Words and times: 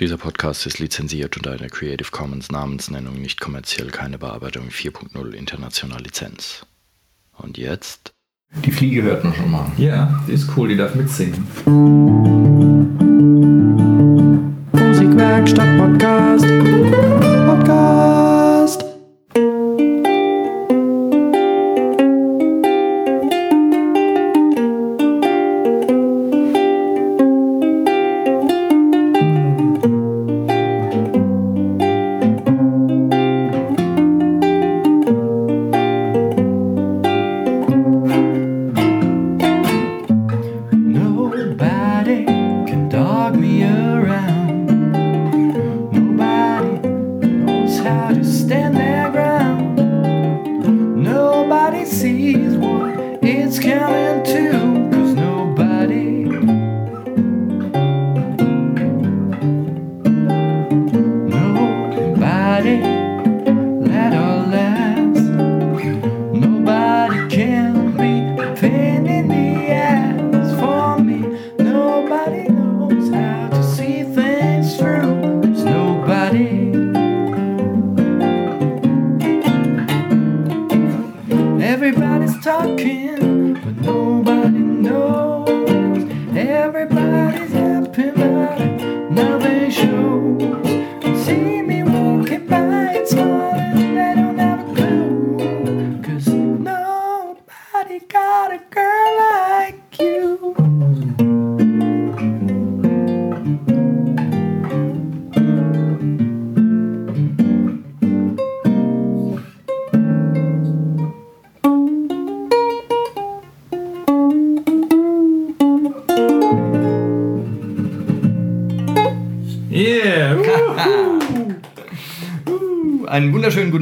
Dieser 0.00 0.16
Podcast 0.16 0.64
ist 0.64 0.78
lizenziert 0.78 1.36
unter 1.36 1.50
einer 1.52 1.68
Creative 1.68 2.10
Commons 2.10 2.50
Namensnennung 2.50 3.20
nicht 3.20 3.38
kommerziell 3.38 3.88
keine 3.88 4.16
Bearbeitung 4.16 4.70
4.0 4.70 5.32
international 5.32 6.00
Lizenz. 6.00 6.64
Und 7.36 7.58
jetzt? 7.58 8.14
Die 8.64 8.72
Fliege 8.72 9.02
hört 9.02 9.24
man 9.24 9.34
schon 9.34 9.50
mal. 9.50 9.70
Ja, 9.76 10.24
die 10.26 10.32
ist 10.32 10.48
cool, 10.56 10.68
die 10.68 10.76
darf 10.78 10.94
mitsingen. 10.94 11.46
Musikwerkstatt 14.72 15.76
Podcast. 15.76 16.09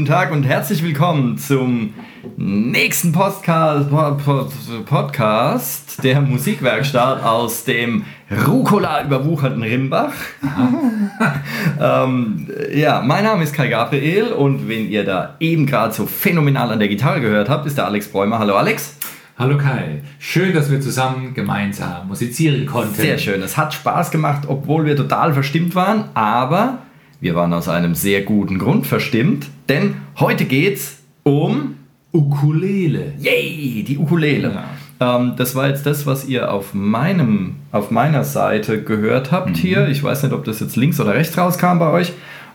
Tag 0.08 0.32
und 0.32 0.44
herzlich 0.44 0.82
willkommen 0.82 1.36
zum 1.36 1.92
nächsten 2.38 3.12
Podcast, 3.12 3.90
Pod- 3.90 4.86
Podcast 4.86 6.02
der 6.02 6.22
Musikwerkstatt 6.22 7.22
aus 7.22 7.64
dem 7.64 8.06
Rucola 8.46 9.04
überwucherten 9.04 9.62
Rimbach. 9.62 10.14
ähm, 11.78 12.48
ja, 12.74 13.02
mein 13.02 13.22
Name 13.22 13.42
ist 13.42 13.52
Kai 13.52 13.68
Gabriel 13.68 14.32
und 14.32 14.66
wenn 14.66 14.88
ihr 14.88 15.04
da 15.04 15.36
eben 15.40 15.66
gerade 15.66 15.92
so 15.92 16.06
phänomenal 16.06 16.72
an 16.72 16.78
der 16.78 16.88
Gitarre 16.88 17.20
gehört 17.20 17.50
habt, 17.50 17.66
ist 17.66 17.76
der 17.76 17.84
Alex 17.84 18.08
Bräumer. 18.08 18.38
Hallo 18.38 18.56
Alex. 18.56 18.96
Hallo 19.38 19.58
Kai, 19.58 20.00
schön, 20.18 20.54
dass 20.54 20.70
wir 20.70 20.80
zusammen 20.80 21.34
gemeinsam 21.34 22.08
musizieren 22.08 22.64
konnten. 22.64 22.94
Sehr 22.94 23.18
schön. 23.18 23.42
Es 23.42 23.58
hat 23.58 23.74
Spaß 23.74 24.10
gemacht, 24.10 24.44
obwohl 24.46 24.86
wir 24.86 24.96
total 24.96 25.34
verstimmt 25.34 25.74
waren, 25.74 26.04
aber 26.14 26.78
wir 27.20 27.34
waren 27.34 27.52
aus 27.52 27.68
einem 27.68 27.94
sehr 27.94 28.22
guten 28.22 28.58
Grund 28.58 28.86
verstimmt, 28.86 29.46
denn 29.68 29.96
heute 30.18 30.44
geht's 30.44 30.98
um 31.24 31.74
Ukulele. 32.12 33.12
Yay, 33.18 33.84
die 33.86 33.98
Ukulele. 33.98 34.64
Ähm, 35.00 35.32
das 35.36 35.54
war 35.54 35.68
jetzt 35.68 35.84
das, 35.84 36.06
was 36.06 36.26
ihr 36.26 36.52
auf, 36.52 36.74
meinem, 36.74 37.56
auf 37.72 37.90
meiner 37.90 38.24
Seite 38.24 38.82
gehört 38.82 39.30
habt 39.32 39.56
hier. 39.56 39.88
Ich 39.88 40.02
weiß 40.02 40.22
nicht, 40.22 40.32
ob 40.32 40.44
das 40.44 40.60
jetzt 40.60 40.76
links 40.76 41.00
oder 41.00 41.14
rechts 41.14 41.36
rauskam 41.36 41.78
bei 41.78 41.90
euch. 41.90 42.12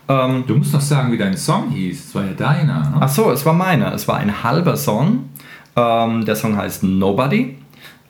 Ähm, 0.09 0.43
Du 0.47 0.55
musst 0.55 0.73
noch 0.73 0.81
sagen, 0.81 1.11
wie 1.11 1.17
dein 1.17 1.37
Song 1.37 1.69
hieß. 1.69 2.07
Es 2.07 2.15
war 2.15 2.25
ja 2.25 2.33
deiner. 2.33 2.79
Ne? 2.79 2.97
ach 2.99 3.09
so, 3.09 3.31
es 3.31 3.45
war 3.45 3.53
meiner. 3.53 3.93
Es 3.93 4.07
war 4.07 4.17
ein 4.17 4.43
halber 4.43 4.75
Song. 4.75 5.29
Ähm, 5.75 6.25
der 6.25 6.35
Song 6.35 6.57
heißt 6.57 6.83
Nobody. 6.83 7.57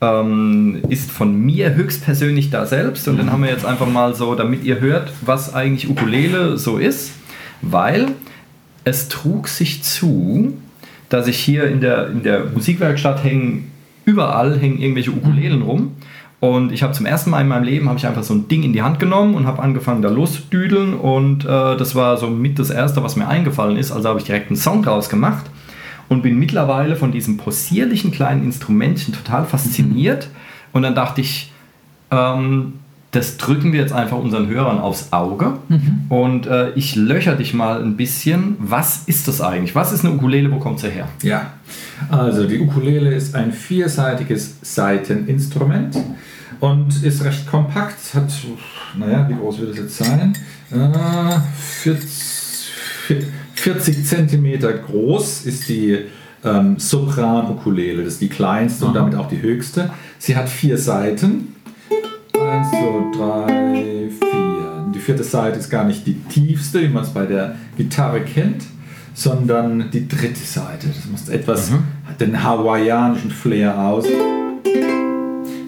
Ähm, 0.04 0.82
ist 0.90 1.12
von 1.12 1.34
mir 1.34 1.76
höchstpersönlich 1.76 2.50
da 2.50 2.66
selbst. 2.66 3.08
Und 3.08 3.18
den 3.18 3.32
haben 3.32 3.42
wir 3.42 3.50
jetzt 3.50 3.66
einfach 3.66 3.88
mal 3.88 4.14
so, 4.14 4.36
damit 4.36 4.66
ihr 4.66 4.82
hört, 4.82 5.14
was 5.22 5.54
eigentlich 5.54 5.90
Ukulele 5.90 6.58
so 6.58 6.78
ist, 6.78 7.14
weil 7.62 8.08
es 8.84 9.08
trug 9.08 9.48
sich 9.48 9.82
zu, 9.82 10.58
dass 11.08 11.28
ich 11.28 11.38
hier 11.38 11.68
in 11.70 11.80
der, 11.80 12.08
in 12.08 12.22
der 12.22 12.46
Musikwerkstatt 12.46 13.24
hängen, 13.24 13.72
überall 14.04 14.60
hängen 14.60 14.80
irgendwelche 14.80 15.12
Ukulelen 15.12 15.62
rum. 15.62 15.94
Und 16.42 16.74
ich 16.74 16.84
habe 16.84 16.92
zum 16.92 17.06
ersten 17.06 17.30
Mal 17.30 17.40
in 17.40 17.48
meinem 17.48 17.64
Leben 17.64 17.88
habe 17.88 17.98
ich 17.98 18.06
einfach 18.06 18.24
so 18.24 18.34
ein 18.34 18.50
Ding 18.50 18.64
in 18.64 18.74
die 18.74 18.82
Hand 18.82 19.00
genommen 19.00 19.36
und 19.36 19.48
habe 19.48 19.64
angefangen 19.64 20.02
da 20.02 20.10
loszudüdeln 20.10 20.96
und 20.96 21.46
äh, 21.46 21.78
das 21.78 21.96
war 21.96 22.18
so 22.18 22.28
mit 22.28 22.60
das 22.60 22.70
erste, 22.70 23.02
was 23.02 23.16
mir 23.16 23.30
eingefallen 23.30 23.78
ist. 23.78 23.94
Also 23.94 24.10
habe 24.10 24.20
ich 24.20 24.26
direkt 24.26 24.48
einen 24.48 24.58
Song 24.58 24.84
draus 24.84 25.08
gemacht 25.08 25.46
und 26.10 26.22
bin 26.22 26.38
mittlerweile 26.38 26.96
von 26.96 27.12
diesem 27.12 27.38
possierlichen 27.38 28.12
kleinen 28.12 28.44
Instrumentchen 28.44 29.14
total 29.14 29.46
fasziniert. 29.46 30.30
Und 30.72 30.84
dann 30.84 30.96
dachte 30.96 31.22
ich, 31.22 31.52
ähm, 32.12 32.74
das 33.14 33.38
drücken 33.38 33.74
wir 33.74 33.80
jetzt 33.80 33.94
einfach 33.94 34.18
unseren 34.18 34.48
Hörern 34.48 34.80
aufs 34.80 35.14
Auge. 35.14 35.60
Und 36.10 36.48
äh, 36.48 36.72
ich 36.72 36.96
löcher 36.96 37.36
dich 37.36 37.54
mal 37.54 37.82
ein 37.82 37.96
bisschen. 37.96 38.56
Was 38.60 39.04
ist 39.06 39.28
das 39.28 39.40
eigentlich? 39.40 39.76
Was 39.76 39.92
ist 39.92 40.04
eine 40.04 40.16
Ukulele? 40.16 40.52
Wo 40.52 40.58
kommt 40.58 40.80
sie 40.80 40.90
her? 40.90 41.08
Ja, 41.22 41.54
also 42.10 42.48
die 42.48 42.60
Ukulele 42.60 43.14
ist 43.14 43.36
ein 43.36 43.52
vierseitiges 43.52 44.58
Saiteninstrument 44.64 45.96
und 46.60 47.04
ist 47.04 47.24
recht 47.24 47.46
kompakt. 47.46 48.16
Hat, 48.16 48.32
naja, 48.98 49.30
wie 49.30 49.36
groß 49.36 49.60
wird 49.60 49.72
es 49.72 49.78
jetzt 49.78 49.98
sein? 49.98 50.34
Äh, 50.72 51.40
40, 51.56 52.72
40 53.08 53.28
Zentimeter 54.04 54.74
groß 54.74 55.46
ist 55.46 55.70
die 55.70 56.00
ähm, 56.44 56.78
Sopran-Ukulele. 56.78 58.04
Das 58.04 58.14
ist 58.14 58.22
die 58.22 58.30
kleinste 58.30 58.86
und 58.86 58.96
damit 58.96 59.16
auch 59.16 59.30
die 59.30 59.42
höchste. 59.42 59.90
Sie 60.20 60.36
hat 60.36 60.50
vier 60.50 60.78
Seiten. 60.78 61.56
Eins, 62.34 62.70
zwei, 62.72 63.18
drei, 63.18 64.10
vier. 64.10 64.92
Die 64.94 65.00
vierte 65.00 65.24
Seite 65.24 65.60
ist 65.60 65.70
gar 65.70 65.86
nicht 65.86 66.06
die 66.06 66.16
tiefste, 66.16 66.82
wie 66.82 66.90
man 66.90 67.04
es 67.04 67.10
bei 67.10 67.26
der 67.26 67.56
Gitarre 67.78 68.22
kennt, 68.22 68.64
sondern 69.14 69.90
die 69.92 70.08
dritte 70.08 70.44
Seite. 70.44 70.88
Das 70.88 71.10
macht 71.10 71.30
etwas 71.30 71.72
hat 72.06 72.20
den 72.20 72.44
hawaiianischen 72.44 73.32
Flair 73.32 73.80
aus, 73.80 74.06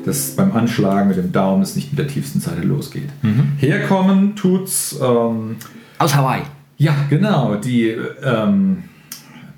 dass 0.05 0.35
beim 0.35 0.51
Anschlagen 0.51 1.07
mit 1.07 1.17
dem 1.17 1.31
Daumen 1.31 1.63
es 1.63 1.75
nicht 1.75 1.91
mit 1.91 1.99
der 1.99 2.07
tiefsten 2.07 2.39
Seite 2.39 2.61
losgeht. 2.61 3.09
Herkommen 3.57 4.35
tut's. 4.35 4.99
Ähm, 5.01 5.55
Aus 5.97 6.13
Hawaii. 6.13 6.41
Ja, 6.77 6.95
genau. 7.09 7.55
Die 7.55 7.95
ähm, 8.23 8.83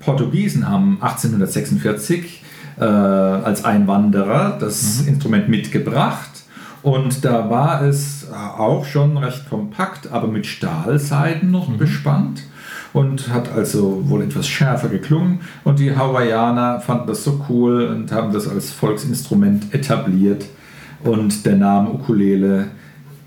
Portugiesen 0.00 0.68
haben 0.68 0.98
1846 1.00 2.42
äh, 2.78 2.84
als 2.84 3.64
Einwanderer 3.64 4.56
das 4.58 5.02
Instrument 5.06 5.48
mitgebracht. 5.48 6.30
Und 6.82 7.24
da 7.24 7.50
war 7.50 7.82
es 7.82 8.28
auch 8.32 8.84
schon 8.84 9.16
recht 9.16 9.48
kompakt, 9.50 10.12
aber 10.12 10.28
mit 10.28 10.46
Stahlseiten 10.46 11.50
noch 11.50 11.68
bespannt 11.70 12.44
und 12.92 13.32
hat 13.32 13.52
also 13.52 14.08
wohl 14.08 14.22
etwas 14.22 14.48
schärfer 14.48 14.88
geklungen. 14.88 15.40
Und 15.64 15.78
die 15.78 15.94
Hawaiianer 15.96 16.80
fanden 16.80 17.08
das 17.08 17.24
so 17.24 17.44
cool 17.48 17.86
und 17.86 18.12
haben 18.12 18.32
das 18.32 18.48
als 18.48 18.70
Volksinstrument 18.70 19.74
etabliert. 19.74 20.46
Und 21.02 21.44
der 21.46 21.56
Name 21.56 21.90
Ukulele 21.90 22.68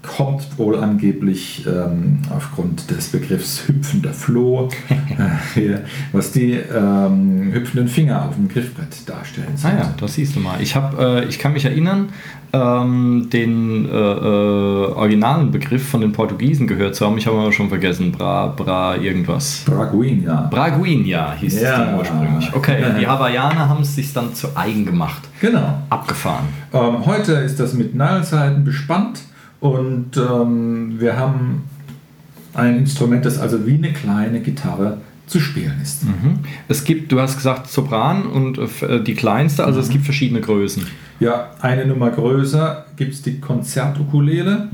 kommt 0.03 0.57
wohl 0.57 0.79
angeblich 0.79 1.65
ähm, 1.67 2.19
aufgrund 2.35 2.89
des 2.89 3.09
Begriffs 3.09 3.67
hüpfender 3.67 4.13
Floh, 4.13 4.69
äh, 5.55 5.77
was 6.11 6.31
die 6.31 6.53
ähm, 6.53 7.51
hüpfenden 7.53 7.87
Finger 7.87 8.25
auf 8.27 8.35
dem 8.35 8.47
Griffbrett 8.47 9.07
darstellen. 9.07 9.53
Ah 9.63 9.69
ja, 9.69 9.93
das 9.99 10.15
siehst 10.15 10.35
du 10.35 10.39
mal. 10.39 10.59
Ich, 10.61 10.75
hab, 10.75 10.99
äh, 10.99 11.25
ich 11.25 11.37
kann 11.37 11.53
mich 11.53 11.65
erinnern, 11.65 12.09
ähm, 12.53 13.29
den 13.31 13.85
äh, 13.85 13.89
äh, 13.91 14.91
originalen 14.93 15.51
Begriff 15.51 15.87
von 15.87 16.01
den 16.01 16.11
Portugiesen 16.11 16.67
gehört 16.67 16.95
zu 16.95 17.05
haben. 17.05 17.17
Ich 17.17 17.27
habe 17.27 17.37
aber 17.39 17.51
schon 17.53 17.69
vergessen. 17.69 18.11
Bra, 18.11 18.47
bra, 18.47 18.97
irgendwas. 18.97 19.63
Braguinha. 19.65 20.47
Braguinha 20.51 21.33
hieß 21.39 21.61
Ja. 21.61 21.69
es 21.69 21.77
dann 21.77 21.97
ursprünglich. 21.99 22.53
Okay, 22.53 22.81
Ja. 22.81 22.89
die 22.89 23.07
Hawaiianer 23.07 23.69
haben 23.69 23.83
es 23.83 23.95
sich 23.95 24.11
dann 24.13 24.33
zu 24.33 24.47
eigen 24.57 24.85
gemacht. 24.85 25.21
Genau. 25.39 25.81
Abgefahren. 25.89 26.45
Ähm, 26.73 27.05
heute 27.05 27.33
ist 27.33 27.59
das 27.59 27.73
mit 27.73 27.95
Nullseiten 27.95 28.65
bespannt 28.65 29.21
und 29.61 30.17
ähm, 30.17 30.95
wir 30.99 31.17
haben 31.17 31.63
ein 32.53 32.79
Instrument, 32.79 33.25
das 33.25 33.39
also 33.39 33.65
wie 33.65 33.75
eine 33.75 33.93
kleine 33.93 34.41
Gitarre 34.41 34.97
zu 35.27 35.39
spielen 35.39 35.79
ist. 35.81 36.03
Mhm. 36.03 36.39
Es 36.67 36.83
gibt, 36.83 37.11
du 37.11 37.21
hast 37.21 37.37
gesagt 37.37 37.67
Sopran 37.67 38.25
und 38.25 38.57
äh, 38.57 38.97
äh, 38.97 39.03
die 39.03 39.13
kleinste, 39.13 39.63
also 39.63 39.79
es 39.79 39.89
gibt 39.89 40.03
verschiedene 40.03 40.41
Größen. 40.41 40.85
Ja, 41.21 41.51
eine 41.61 41.85
Nummer 41.85 42.09
größer 42.09 42.85
gibt 42.97 43.13
es 43.13 43.21
die 43.21 43.39
Konzertukulele, 43.39 44.69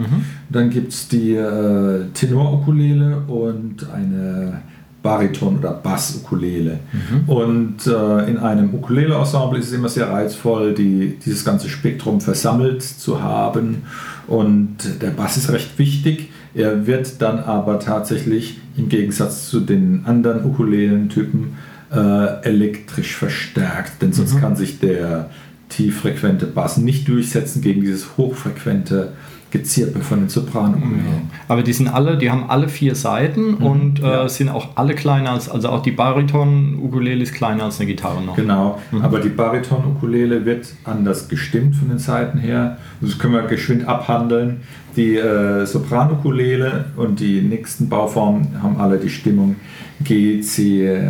dann 0.49 0.69
gibt 0.69 0.93
es 0.93 1.09
die 1.09 1.33
äh, 1.33 2.05
Tenor-Ukulele 2.13 3.23
und 3.27 3.85
eine 3.93 4.61
Bariton- 5.07 5.59
oder 5.59 5.71
Bass-Ukulele. 5.71 6.80
Und 7.27 7.88
äh, 7.88 8.30
in 8.30 8.38
einem 8.38 8.74
Ukulele-Ensemble 8.74 9.57
ist 9.57 9.68
es 9.68 9.74
immer 9.74 9.88
sehr 9.88 10.09
reizvoll, 10.09 10.74
die, 10.74 11.18
dieses 11.25 11.45
ganze 11.45 11.69
Spektrum 11.69 12.19
versammelt 12.19 12.83
zu 12.83 13.24
haben. 13.24 13.83
Und 14.27 15.01
der 15.01 15.12
Bass 15.12 15.38
ist 15.38 15.50
recht 15.50 15.80
wichtig. 15.80 16.30
Er 16.54 16.88
wird 16.88 17.21
dann 17.21 17.39
aber 17.39 17.80
tatsächlich 17.80 18.59
im 18.75 18.89
Gegensatz 18.89 19.50
zu 19.50 19.62
den 19.62 20.04
anderen 20.06 20.44
Ukulelentypen 20.44 21.56
äh, 21.94 22.42
elektrisch 22.44 23.15
verstärkt, 23.15 24.01
denn 24.01 24.12
sonst 24.12 24.38
kann 24.42 24.57
sich 24.57 24.80
der 24.80 25.30
tieffrequente 25.69 26.48
Bass 26.48 26.75
nicht 26.77 27.07
durchsetzen 27.07 27.62
gegen 27.62 27.80
dieses 27.80 28.18
hochfrequente 28.18 29.13
Gezirpe 29.51 29.99
von 29.99 30.19
den 30.19 30.29
Sopranukulelen. 30.29 31.29
Aber 31.47 31.63
die 31.63 31.73
sind 31.73 31.88
alle, 31.88 32.17
die 32.17 32.29
haben 32.29 32.49
alle 32.49 32.67
vier 32.67 32.95
Seiten 32.95 33.53
und 33.53 33.99
äh, 33.99 34.03
ja. 34.03 34.29
sind 34.29 34.49
auch 34.49 34.69
alle 34.75 34.94
kleiner 34.94 35.31
als, 35.31 35.49
also 35.49 35.69
auch 35.69 35.81
die 35.81 35.91
Bariton-Ukulele 35.91 37.23
ist 37.23 37.33
kleiner 37.33 37.63
als 37.63 37.79
eine 37.79 37.88
Gitarre 37.88 38.21
noch. 38.21 38.35
Genau, 38.35 38.79
aber 39.01 39.19
die 39.19 39.29
Bariton-Ukulele 39.29 40.45
wird 40.45 40.67
anders 40.83 41.29
gestimmt 41.29 41.75
von 41.75 41.89
den 41.89 41.99
Seiten 41.99 42.39
her. 42.39 42.77
Das 42.99 43.17
können 43.17 43.33
wir 43.33 43.44
geschwind 43.44 43.88
abhandeln. 43.88 44.61
Die 44.95 45.15
äh, 45.15 45.65
Sopran-Ukulele 45.65 46.85
und 46.95 47.19
die 47.19 47.41
nächsten 47.41 47.88
Bauformen 47.88 48.61
haben 48.61 48.77
alle 48.77 48.97
die 48.97 49.09
Stimmung 49.09 49.55
G, 50.03 50.41
C, 50.41 50.85
äh, 50.85 51.09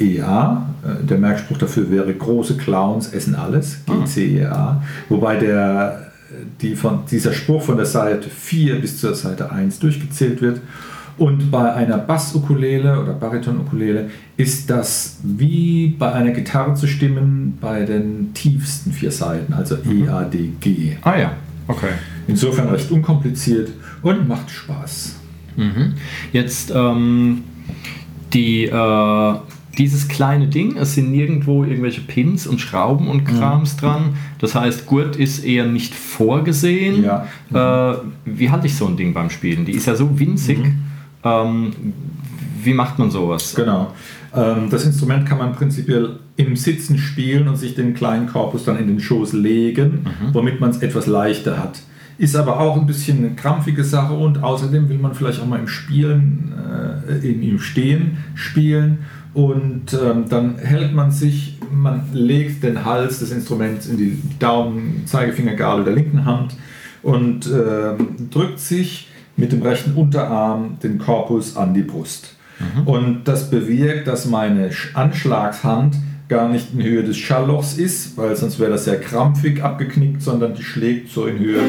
E, 0.00 0.20
A. 0.22 0.66
Äh, 0.82 1.04
Der 1.04 1.18
Merkspruch 1.18 1.58
dafür 1.58 1.90
wäre: 1.90 2.12
große 2.12 2.56
Clowns 2.56 3.12
essen 3.12 3.34
alles. 3.34 3.84
G, 3.86 4.04
C, 4.04 4.38
E, 4.38 4.46
A. 4.46 4.82
Wobei 5.08 5.36
der, 5.36 6.11
die 6.60 6.76
von, 6.76 7.00
dieser 7.10 7.32
Spruch 7.32 7.62
von 7.62 7.76
der 7.76 7.86
Seite 7.86 8.28
4 8.28 8.80
bis 8.80 8.98
zur 8.98 9.14
Seite 9.14 9.50
1 9.50 9.78
durchgezählt 9.78 10.40
wird. 10.40 10.60
Und 11.18 11.50
bei 11.50 11.72
einer 11.72 11.98
Bass-Ukulele 11.98 13.00
oder 13.00 13.12
Bariton-Ukulele 13.12 14.10
ist 14.36 14.70
das 14.70 15.18
wie 15.22 15.94
bei 15.98 16.12
einer 16.12 16.30
Gitarre 16.30 16.74
zu 16.74 16.86
stimmen 16.86 17.58
bei 17.60 17.84
den 17.84 18.32
tiefsten 18.34 18.92
vier 18.92 19.12
Seiten, 19.12 19.52
also 19.52 19.76
E, 19.84 20.08
A, 20.08 20.24
D, 20.24 20.52
G. 20.60 20.96
Ah 21.02 21.18
ja, 21.18 21.32
okay. 21.68 21.90
Insofern 22.26 22.68
recht 22.68 22.90
unkompliziert 22.90 23.70
und 24.02 24.26
macht 24.26 24.50
Spaß. 24.50 25.16
Mhm. 25.56 25.94
Jetzt 26.32 26.72
ähm, 26.74 27.44
die, 28.32 28.64
äh, 28.64 29.34
dieses 29.78 30.08
kleine 30.08 30.48
Ding, 30.48 30.76
es 30.76 30.94
sind 30.94 31.10
nirgendwo 31.10 31.64
irgendwelche 31.64 32.02
Pins 32.02 32.46
und 32.46 32.60
Schrauben 32.60 33.08
und 33.08 33.24
Krams 33.24 33.76
dran. 33.76 34.14
Das 34.38 34.54
heißt, 34.54 34.86
Gurt 34.86 35.16
ist 35.16 35.44
eher 35.44 35.66
nicht 35.66 35.94
vorgesehen. 35.94 37.04
Ja. 37.04 37.26
Äh, 37.92 37.96
wie 38.26 38.50
halte 38.50 38.66
ich 38.66 38.76
so 38.76 38.86
ein 38.86 38.96
Ding 38.96 39.14
beim 39.14 39.30
Spielen? 39.30 39.64
Die 39.64 39.72
ist 39.72 39.86
ja 39.86 39.94
so 39.94 40.18
winzig. 40.18 40.58
Ähm, 41.24 41.70
wie 42.62 42.74
macht 42.74 42.98
man 42.98 43.10
sowas? 43.10 43.54
Genau. 43.54 43.92
Ähm, 44.34 44.68
Das 44.70 44.84
Instrument 44.84 45.26
kann 45.26 45.38
man 45.38 45.52
prinzipiell 45.52 46.18
im 46.36 46.56
Sitzen 46.56 46.98
spielen 46.98 47.48
und 47.48 47.56
sich 47.56 47.74
den 47.74 47.94
kleinen 47.94 48.26
Korpus 48.26 48.64
dann 48.64 48.78
in 48.78 48.88
den 48.88 49.00
Schoß 49.00 49.32
legen, 49.32 50.06
womit 50.32 50.60
man 50.60 50.70
es 50.70 50.78
etwas 50.78 51.06
leichter 51.06 51.58
hat. 51.58 51.82
Ist 52.18 52.36
aber 52.36 52.60
auch 52.60 52.76
ein 52.76 52.86
bisschen 52.86 53.18
eine 53.18 53.34
krampfige 53.34 53.84
Sache 53.84 54.12
und 54.12 54.42
außerdem 54.42 54.88
will 54.88 54.98
man 54.98 55.14
vielleicht 55.14 55.40
auch 55.40 55.46
mal 55.46 55.58
im 55.58 55.68
Spielen, 55.68 56.52
äh, 57.08 57.28
im 57.28 57.58
Stehen 57.58 58.18
spielen 58.34 58.98
und 59.34 59.94
ähm, 59.94 60.24
dann 60.28 60.58
hält 60.58 60.92
man 60.94 61.10
sich, 61.10 61.58
man 61.72 62.04
legt 62.12 62.62
den 62.62 62.84
Hals 62.84 63.20
des 63.20 63.30
Instruments 63.32 63.86
in 63.86 63.96
die 63.96 64.18
Daumen, 64.38 65.02
Zeigefingergabel 65.06 65.84
der 65.84 65.94
linken 65.94 66.24
Hand 66.24 66.54
und 67.02 67.46
ähm, 67.46 68.28
drückt 68.30 68.58
sich 68.58 69.08
mit 69.36 69.52
dem 69.52 69.62
rechten 69.62 69.94
Unterarm 69.94 70.78
den 70.82 70.98
Korpus 70.98 71.56
an 71.56 71.72
die 71.74 71.82
Brust. 71.82 72.36
Und 72.84 73.24
das 73.24 73.50
bewirkt, 73.50 74.06
dass 74.06 74.26
meine 74.26 74.68
Sch- 74.70 74.94
Anschlagshand 74.94 75.96
gar 76.28 76.48
nicht 76.48 76.68
in 76.74 76.82
Höhe 76.82 77.02
des 77.02 77.16
Schalllochs 77.16 77.76
ist, 77.76 78.16
weil 78.16 78.36
sonst 78.36 78.60
wäre 78.60 78.70
das 78.70 78.84
sehr 78.84 79.00
krampfig 79.00 79.62
abgeknickt, 79.64 80.22
sondern 80.22 80.54
die 80.54 80.62
schlägt 80.62 81.10
so 81.10 81.26
in 81.26 81.38
Höhe 81.40 81.60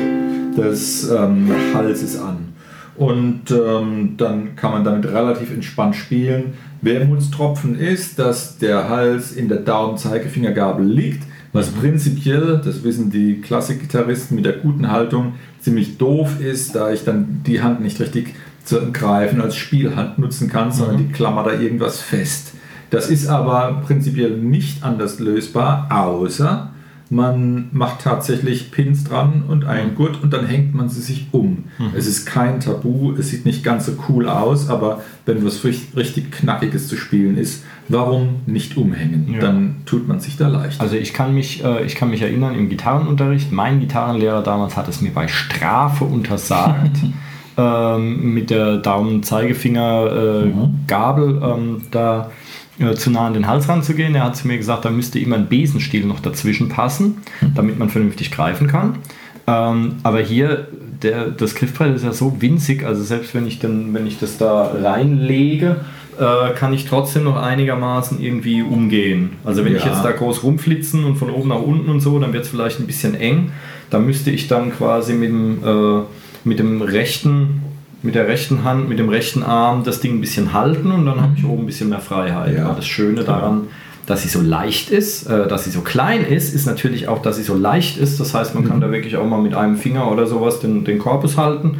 des 0.56 1.10
ähm, 1.10 1.50
Halses 1.74 2.20
an. 2.20 2.53
Und 2.96 3.50
ähm, 3.50 4.16
dann 4.18 4.56
kann 4.56 4.72
man 4.72 4.84
damit 4.84 5.06
relativ 5.06 5.52
entspannt 5.52 5.96
spielen. 5.96 6.54
Wermutstropfen 6.82 7.80
ist, 7.80 8.20
dass 8.20 8.58
der 8.58 8.90
Hals 8.90 9.32
in 9.32 9.50
der 9.50 9.60
Daumen-Zeigefingergabel 9.60 10.86
liegt, 10.86 11.24
was 11.54 11.70
prinzipiell, 11.70 12.62
das 12.64 12.84
wissen 12.84 13.12
die 13.12 13.40
Klassikgitarristen 13.42 14.36
mit 14.36 14.46
der 14.46 14.54
guten 14.54 14.92
Haltung, 14.92 15.34
ziemlich 15.60 15.98
doof 15.98 16.40
ist, 16.40 16.76
da 16.76 16.92
ich 16.92 17.04
dann 17.04 17.42
die 17.46 17.62
Hand 17.62 17.82
nicht 17.82 18.00
richtig 18.00 18.36
zu 18.64 18.92
greifen 18.92 19.40
als 19.40 19.56
Spielhand 19.56 20.18
nutzen 20.18 20.50
kann, 20.50 20.72
sondern 20.72 20.98
die 20.98 21.12
Klammer 21.12 21.44
da 21.44 21.54
irgendwas 21.54 22.00
fest. 22.00 22.54
Das 22.90 23.10
ist 23.10 23.28
aber 23.28 23.82
prinzipiell 23.86 24.38
nicht 24.38 24.84
anders 24.84 25.20
lösbar, 25.20 25.88
außer 25.92 26.73
man 27.14 27.70
macht 27.72 28.02
tatsächlich 28.02 28.72
Pins 28.72 29.04
dran 29.04 29.44
und 29.48 29.66
einen 29.66 29.94
Gurt 29.96 30.24
und 30.24 30.34
dann 30.34 30.48
hängt 30.48 30.74
man 30.74 30.90
sie 30.90 31.02
sich 31.02 31.28
um. 31.32 31.66
Es 31.96 32.08
ist 32.08 32.26
kein 32.26 32.60
Tabu, 32.60 33.14
es 33.14 33.30
sieht 33.30 33.46
nicht 33.46 33.64
ganz 33.64 33.86
so 33.86 33.92
cool 34.10 34.28
aus, 34.28 34.68
aber 34.70 35.02
wenn 35.26 35.46
was 35.46 35.64
richtig, 35.64 36.32
Knackiges 36.32 36.88
zu 36.88 36.98
spielen 36.98 37.38
ist, 37.38 37.64
warum 37.88 38.38
nicht 38.48 38.76
umhängen? 38.78 39.34
Ja. 39.34 39.42
Dann 39.42 39.84
tut 39.86 40.08
man 40.08 40.20
sich 40.20 40.38
da 40.38 40.48
leicht. 40.48 40.82
Also 40.82 40.96
ich 40.96 41.14
kann 41.14 41.36
mich, 41.36 41.64
äh, 41.64 41.86
ich 41.86 41.94
kann 41.96 42.10
mich 42.10 42.24
erinnern 42.24 42.56
im 42.56 42.70
Gitarrenunterricht, 42.70 43.52
mein 43.52 43.80
Gitarrenlehrer 43.80 44.42
damals 44.42 44.76
hat 44.76 44.88
es 44.88 45.02
mir 45.02 45.12
bei 45.12 45.28
Strafe 45.28 46.06
untersagt, 46.06 46.98
ähm, 47.58 48.34
mit 48.34 48.50
der 48.50 48.78
Daumen-Zeigefinger-Gabel 48.78 51.42
ähm, 51.44 51.84
da 51.92 52.32
äh, 52.80 52.94
zu 52.96 53.12
nah 53.12 53.28
an 53.28 53.34
den 53.34 53.48
Hals 53.48 53.68
ranzugehen. 53.70 54.16
Er 54.16 54.24
hat 54.24 54.36
zu 54.36 54.48
mir 54.48 54.58
gesagt, 54.58 54.86
da 54.86 54.90
müsste 54.90 55.20
immer 55.20 55.36
ein 55.38 55.48
Besenstiel 55.48 56.06
noch 56.06 56.20
dazwischen 56.20 56.70
passen, 56.70 57.18
damit 57.56 57.78
man 57.80 57.90
vernünftig 57.90 58.32
greifen 58.32 58.68
kann. 58.68 58.98
Ähm, 59.46 59.96
aber 60.04 60.20
hier, 60.22 60.68
der, 61.02 61.26
das 61.30 61.56
Griffbrett 61.56 61.96
ist 61.96 62.06
ja 62.06 62.14
so 62.14 62.42
winzig, 62.42 62.86
also 62.86 63.04
selbst 63.04 63.36
wenn 63.36 63.46
ich, 63.46 63.60
dann, 63.60 63.94
wenn 63.94 64.08
ich 64.08 64.20
das 64.20 64.38
da 64.38 64.72
reinlege, 64.82 65.78
äh, 66.18 66.54
kann 66.54 66.74
ich 66.74 66.86
trotzdem 66.86 67.26
noch 67.26 67.36
einigermaßen 67.42 68.22
irgendwie 68.22 68.62
umgehen. 68.62 69.32
Also 69.44 69.66
wenn 69.66 69.76
ich 69.76 69.84
Ja. 69.84 69.92
jetzt 69.92 70.04
da 70.06 70.12
groß 70.12 70.44
rumflitzen 70.44 71.04
und 71.04 71.16
von 71.18 71.30
oben 71.30 71.50
nach 71.50 71.62
unten 71.62 71.90
und 71.90 72.00
so, 72.00 72.18
dann 72.20 72.32
wird 72.34 72.44
es 72.46 72.50
vielleicht 72.50 72.80
ein 72.80 72.88
bisschen 72.88 73.16
eng. 73.16 73.52
Da 73.90 74.00
müsste 74.00 74.32
ich 74.32 74.48
dann 74.48 74.72
quasi 74.72 75.14
mit 75.14 75.30
dem, 75.30 75.58
äh, 75.64 76.02
mit 76.46 76.60
dem 76.60 76.82
rechten, 76.82 77.62
mit 78.04 78.16
der 78.16 78.28
rechten 78.28 78.64
Hand, 78.64 78.90
mit 78.90 79.00
dem 79.00 79.10
rechten 79.10 79.44
Arm 79.44 79.84
das 79.84 80.02
Ding 80.02 80.18
ein 80.18 80.22
bisschen 80.22 80.54
halten 80.54 80.92
und 80.92 81.06
dann 81.06 81.22
habe 81.22 81.34
ich 81.38 81.46
oben 81.46 81.64
ein 81.64 81.66
bisschen 81.66 81.90
mehr 81.90 82.02
Freiheit. 82.02 82.56
Ja. 82.56 82.74
Das 82.74 82.86
Schöne 82.86 83.24
daran, 83.24 83.68
dass 84.06 84.24
sie 84.24 84.28
so 84.28 84.42
leicht 84.42 84.90
ist, 84.92 85.26
äh, 85.28 85.48
dass 85.48 85.64
sie 85.64 85.72
so 85.72 85.82
klein 85.82 86.26
ist, 86.26 86.54
ist 86.54 86.66
natürlich 86.66 87.08
auch, 87.08 87.22
dass 87.22 87.38
sie 87.38 87.44
so 87.44 87.56
leicht 87.56 87.98
ist. 87.98 88.20
Das 88.20 88.34
heißt, 88.34 88.54
man 88.56 88.68
kann 88.68 88.82
da 88.82 88.92
wirklich 88.92 89.16
auch 89.16 89.26
mal 89.26 89.42
mit 89.42 89.56
einem 89.56 89.78
Finger 89.78 90.12
oder 90.12 90.28
sowas 90.28 90.60
den, 90.60 90.84
den 90.84 91.00
Korpus 91.00 91.38
halten 91.38 91.80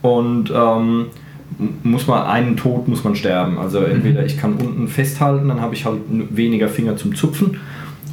und 0.00 0.52
ähm, 0.54 1.06
muss 1.82 2.06
man 2.06 2.24
einen 2.24 2.56
Tod 2.56 2.88
muss 2.88 3.04
man 3.04 3.16
sterben. 3.16 3.58
Also 3.58 3.80
entweder 3.80 4.24
ich 4.24 4.38
kann 4.38 4.54
unten 4.54 4.88
festhalten, 4.88 5.48
dann 5.48 5.60
habe 5.60 5.74
ich 5.74 5.84
halt 5.84 5.98
weniger 6.08 6.68
Finger 6.68 6.96
zum 6.96 7.14
Zupfen. 7.14 7.58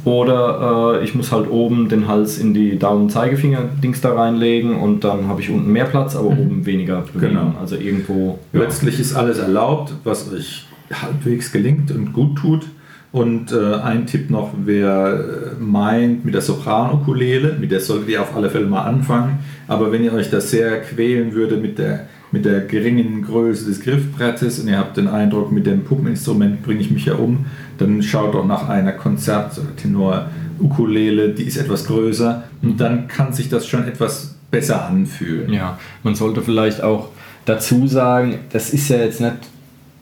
Oder 0.04 0.98
äh, 1.00 1.04
ich 1.04 1.14
muss 1.14 1.30
halt 1.30 1.48
oben 1.48 1.88
den 1.88 2.08
Hals 2.08 2.38
in 2.38 2.54
die 2.54 2.78
Daumen-Zeigefinger-Dings 2.78 4.00
da 4.00 4.14
reinlegen 4.14 4.76
und 4.76 5.04
dann 5.04 5.28
habe 5.28 5.40
ich 5.40 5.50
unten 5.50 5.70
mehr 5.70 5.84
Platz, 5.84 6.16
aber 6.16 6.28
oben 6.28 6.66
weniger 6.66 7.02
Bewegung. 7.02 7.20
Genau. 7.20 7.54
Also 7.60 7.76
irgendwo. 7.76 8.38
Ja. 8.52 8.60
Letztlich 8.60 8.98
ist 8.98 9.14
alles 9.14 9.38
erlaubt, 9.38 9.94
was 10.02 10.32
euch 10.32 10.66
halbwegs 10.92 11.52
gelingt 11.52 11.90
und 11.92 12.12
gut 12.12 12.36
tut. 12.36 12.66
Und 13.12 13.52
äh, 13.52 13.74
ein 13.74 14.06
Tipp 14.06 14.30
noch, 14.30 14.52
wer 14.64 15.52
äh, 15.58 15.62
meint 15.62 16.24
mit 16.24 16.32
der 16.32 16.40
Sopran-Ukulele, 16.40 17.56
mit 17.60 17.70
der 17.70 17.80
solltet 17.80 18.08
ihr 18.08 18.22
auf 18.22 18.34
alle 18.34 18.48
Fälle 18.48 18.66
mal 18.66 18.84
anfangen. 18.84 19.40
Aber 19.68 19.92
wenn 19.92 20.02
ihr 20.02 20.14
euch 20.14 20.30
das 20.30 20.50
sehr 20.50 20.80
quälen 20.80 21.34
würde 21.34 21.58
mit 21.58 21.78
der, 21.78 22.06
mit 22.32 22.44
der 22.46 22.60
geringen 22.62 23.22
Größe 23.22 23.66
des 23.66 23.80
Griffbrettes 23.80 24.58
und 24.58 24.68
ihr 24.68 24.78
habt 24.78 24.96
den 24.96 25.06
Eindruck, 25.06 25.52
mit 25.52 25.66
dem 25.66 25.84
Puppeninstrument 25.84 26.62
bringe 26.62 26.80
ich 26.80 26.90
mich 26.90 27.04
ja 27.04 27.14
um, 27.14 27.44
dann 27.78 28.02
schaut 28.02 28.34
doch 28.34 28.46
nach 28.46 28.68
einer 28.68 28.92
Konzert- 28.92 29.58
oder 29.58 29.76
Tenor-Ukulele, 29.76 31.30
die 31.30 31.44
ist 31.44 31.58
etwas 31.58 31.86
größer 31.86 32.44
und 32.62 32.80
dann 32.80 33.06
kann 33.06 33.32
sich 33.32 33.48
das 33.48 33.66
schon 33.66 33.86
etwas 33.86 34.34
besser 34.50 34.86
anfühlen. 34.86 35.52
Ja, 35.52 35.78
man 36.02 36.14
sollte 36.14 36.42
vielleicht 36.42 36.82
auch 36.82 37.08
dazu 37.44 37.86
sagen, 37.86 38.38
das 38.50 38.70
ist 38.72 38.88
ja 38.88 38.98
jetzt 38.98 39.20
nicht 39.20 39.34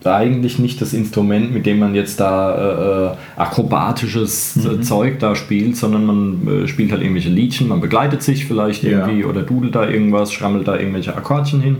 eigentlich 0.03 0.59
nicht 0.59 0.81
das 0.81 0.95
Instrument, 0.95 1.53
mit 1.53 1.67
dem 1.67 1.79
man 1.79 1.95
jetzt 1.95 2.21
da 2.21 3.13
äh, 3.13 3.41
akrobatisches 3.41 4.57
äh, 4.65 4.81
Zeug 4.81 5.19
da 5.19 5.35
spielt, 5.37 5.77
sondern 5.77 6.07
man 6.07 6.49
äh, 6.65 6.69
spielt 6.69 6.91
halt 6.93 7.03
irgendwelche 7.03 7.29
Liedchen, 7.29 7.69
man 7.69 7.81
begleitet 7.81 8.23
sich 8.23 8.47
vielleicht 8.47 8.83
Ja. 8.83 8.91
irgendwie 9.07 9.25
oder 9.25 9.43
dudelt 9.43 9.75
da 9.75 9.87
irgendwas, 9.87 10.33
schrammelt 10.33 10.67
da 10.69 10.79
irgendwelche 10.79 11.15
Akkordchen 11.15 11.61
hin. 11.61 11.77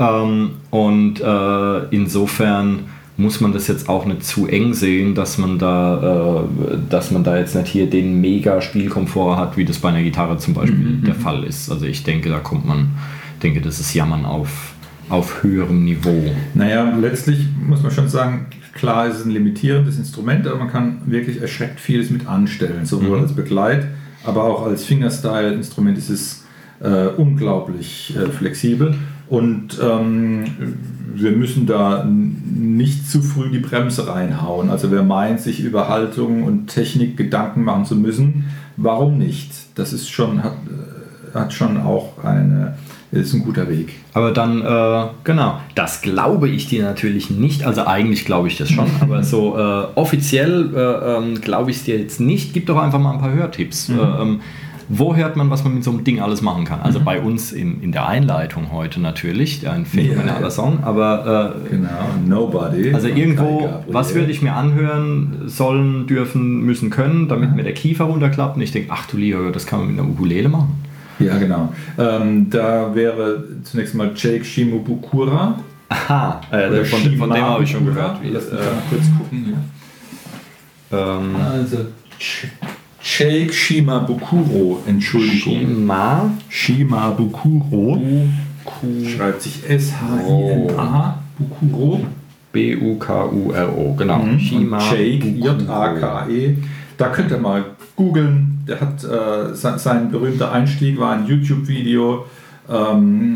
Ähm, 0.00 0.52
und 0.70 1.20
äh, 1.20 1.84
insofern 1.94 2.80
muss 3.18 3.40
man 3.40 3.52
das 3.52 3.68
jetzt 3.68 3.88
auch 3.90 4.06
nicht 4.06 4.24
zu 4.24 4.46
eng 4.46 4.72
sehen, 4.72 5.14
dass 5.14 5.36
man 5.36 5.58
da, 5.58 6.42
äh, 6.42 6.78
dass 6.88 7.10
man 7.10 7.22
da 7.22 7.38
jetzt 7.38 7.54
nicht 7.54 7.68
hier 7.68 7.88
den 7.88 8.20
mega 8.20 8.62
Spielkomfort 8.62 9.36
hat, 9.36 9.56
wie 9.58 9.66
das 9.66 9.78
bei 9.78 9.90
einer 9.90 10.02
Gitarre 10.02 10.38
zum 10.38 10.54
Beispiel 10.54 11.02
der 11.06 11.14
Fall 11.14 11.44
ist. 11.44 11.70
Also 11.70 11.84
ich 11.84 12.02
denke, 12.02 12.30
da 12.30 12.38
kommt 12.38 12.66
man, 12.66 12.88
denke, 13.42 13.60
das 13.60 13.78
ist 13.78 13.92
Jammern 13.92 14.24
auf, 14.24 14.72
auf 15.10 15.42
höherem 15.42 15.84
Niveau. 15.84 16.32
Naja, 16.54 16.96
letztlich 16.98 17.46
muss 17.68 17.82
man 17.82 17.92
schon 17.92 18.08
sagen, 18.08 18.46
klar 18.72 19.06
ist 19.06 19.18
es 19.18 19.26
ein 19.26 19.32
limitierendes 19.32 19.98
Instrument, 19.98 20.46
aber 20.46 20.56
man 20.58 20.70
kann 20.70 21.02
wirklich 21.04 21.42
erschreckt 21.42 21.78
vieles 21.78 22.08
mit 22.08 22.26
anstellen, 22.26 22.86
sowohl 22.86 23.18
Mhm. 23.18 23.24
als 23.24 23.32
Begleit, 23.34 23.86
aber 24.24 24.44
auch 24.44 24.64
als 24.64 24.84
Fingerstyle-Instrument 24.84 25.98
ist 25.98 26.08
es 26.08 26.44
äh, 26.82 27.08
unglaublich 27.18 28.14
äh, 28.16 28.30
flexibel 28.30 28.94
und 29.30 29.78
ähm, 29.80 30.44
wir 31.14 31.30
müssen 31.30 31.64
da 31.64 32.04
nicht 32.04 33.08
zu 33.08 33.22
früh 33.22 33.48
die 33.48 33.60
Bremse 33.60 34.08
reinhauen. 34.08 34.70
Also 34.70 34.90
wer 34.90 35.04
meint, 35.04 35.40
sich 35.40 35.60
über 35.60 35.88
Haltung 35.88 36.42
und 36.42 36.66
Technik 36.66 37.16
Gedanken 37.16 37.62
machen 37.62 37.84
zu 37.84 37.94
müssen, 37.94 38.46
warum 38.76 39.18
nicht? 39.18 39.52
Das 39.76 39.92
ist 39.92 40.10
schon, 40.10 40.42
hat, 40.42 40.56
äh, 40.66 41.38
hat 41.38 41.52
schon 41.52 41.76
auch 41.76 42.24
eine, 42.24 42.74
ist 43.12 43.32
ein 43.32 43.44
guter 43.44 43.68
Weg. 43.68 44.00
Aber 44.14 44.32
dann, 44.32 44.62
äh, 44.62 45.08
genau, 45.22 45.60
das 45.76 46.02
glaube 46.02 46.48
ich 46.48 46.66
dir 46.66 46.82
natürlich 46.82 47.30
nicht. 47.30 47.64
Also 47.64 47.86
eigentlich 47.86 48.24
glaube 48.24 48.48
ich 48.48 48.58
das 48.58 48.68
schon, 48.68 48.86
aber 49.00 49.22
so 49.22 49.56
äh, 49.56 49.86
offiziell 49.94 50.74
äh, 50.74 51.16
ähm, 51.16 51.40
glaube 51.40 51.70
ich 51.70 51.76
es 51.76 51.84
dir 51.84 51.98
jetzt 51.98 52.20
nicht. 52.20 52.52
Gib 52.52 52.66
doch 52.66 52.82
einfach 52.82 52.98
mal 52.98 53.12
ein 53.12 53.20
paar 53.20 53.32
Hörtipps. 53.32 53.90
Äh, 53.90 53.92
ähm, 53.92 54.40
wo 54.92 55.14
hört 55.14 55.36
man, 55.36 55.50
was 55.50 55.62
man 55.64 55.74
mit 55.74 55.84
so 55.84 55.90
einem 55.92 56.02
Ding 56.04 56.20
alles 56.20 56.42
machen 56.42 56.64
kann? 56.64 56.80
Also 56.82 57.00
bei 57.00 57.20
uns 57.20 57.52
in, 57.52 57.80
in 57.80 57.92
der 57.92 58.06
Einleitung 58.08 58.72
heute 58.72 59.00
natürlich, 59.00 59.68
ein 59.68 59.86
phänomenaler 59.86 60.42
Ja. 60.42 60.50
Song, 60.50 60.80
aber 60.82 61.54
äh, 61.64 61.70
Genau, 61.70 61.88
Nobody. 62.26 62.92
also 62.92 63.06
irgendwo, 63.08 63.68
was 63.88 64.14
würde 64.14 64.30
ich 64.32 64.42
mir 64.42 64.52
anhören 64.54 65.42
sollen, 65.46 66.06
dürfen, 66.08 66.60
müssen, 66.62 66.90
können, 66.90 67.28
damit 67.28 67.54
mir 67.54 67.62
der 67.62 67.72
Kiefer 67.74 68.04
runterklappt 68.04 68.56
und 68.56 68.62
ich 68.62 68.72
denke, 68.72 68.90
ach 68.92 69.06
du 69.06 69.16
lieber, 69.16 69.50
das 69.52 69.64
kann 69.66 69.78
man 69.78 69.88
mit 69.92 69.98
einer 70.00 70.08
Ukulele 70.08 70.48
machen. 70.48 70.74
Ja, 71.20 71.36
genau. 71.38 71.72
Ähm, 71.98 72.48
da 72.50 72.94
wäre 72.94 73.44
zunächst 73.62 73.94
mal 73.94 74.10
Jake 74.16 74.44
Shimobukura. 74.44 75.54
Aha, 75.90 76.40
äh, 76.50 76.84
von, 76.84 77.00
von 77.16 77.30
dem 77.30 77.42
habe 77.44 77.62
ich 77.64 77.70
schon 77.70 77.84
gehört. 77.86 78.22
Wie, 78.22 78.28
Lass 78.30 78.44
mich 78.50 78.60
äh, 78.60 78.64
mal 78.64 78.82
kurz 78.88 79.02
gucken. 79.18 79.54
Ja. 80.90 81.16
ähm, 81.18 81.36
Also, 81.36 81.76
Jake 83.20 83.52
Shimabukuro, 83.52 84.82
Entschuldigung. 84.86 85.58
Shima 85.60 86.30
Shimabukuro. 86.48 88.00
Schreibt 89.14 89.42
sich 89.42 89.68
S-H-I-M-A. 89.68 91.18
Bukuro. 91.38 92.00
B-U-K-U-R-O, 92.52 93.94
genau. 93.94 94.18
Mhm. 94.20 94.40
Shima 94.40 94.78
Und 94.78 94.90
Jake. 94.90 95.28
J-A-K-E. 95.28 96.56
Da 96.96 97.08
könnt 97.08 97.30
ihr 97.30 97.38
mal 97.38 97.64
googeln. 97.94 98.64
Der 98.66 98.80
hat 98.80 99.04
äh, 99.04 99.54
sein, 99.54 99.78
sein 99.78 100.10
berühmter 100.10 100.52
Einstieg 100.52 100.98
war 100.98 101.12
ein 101.12 101.26
YouTube-Video. 101.26 102.24
Ähm, 102.70 103.34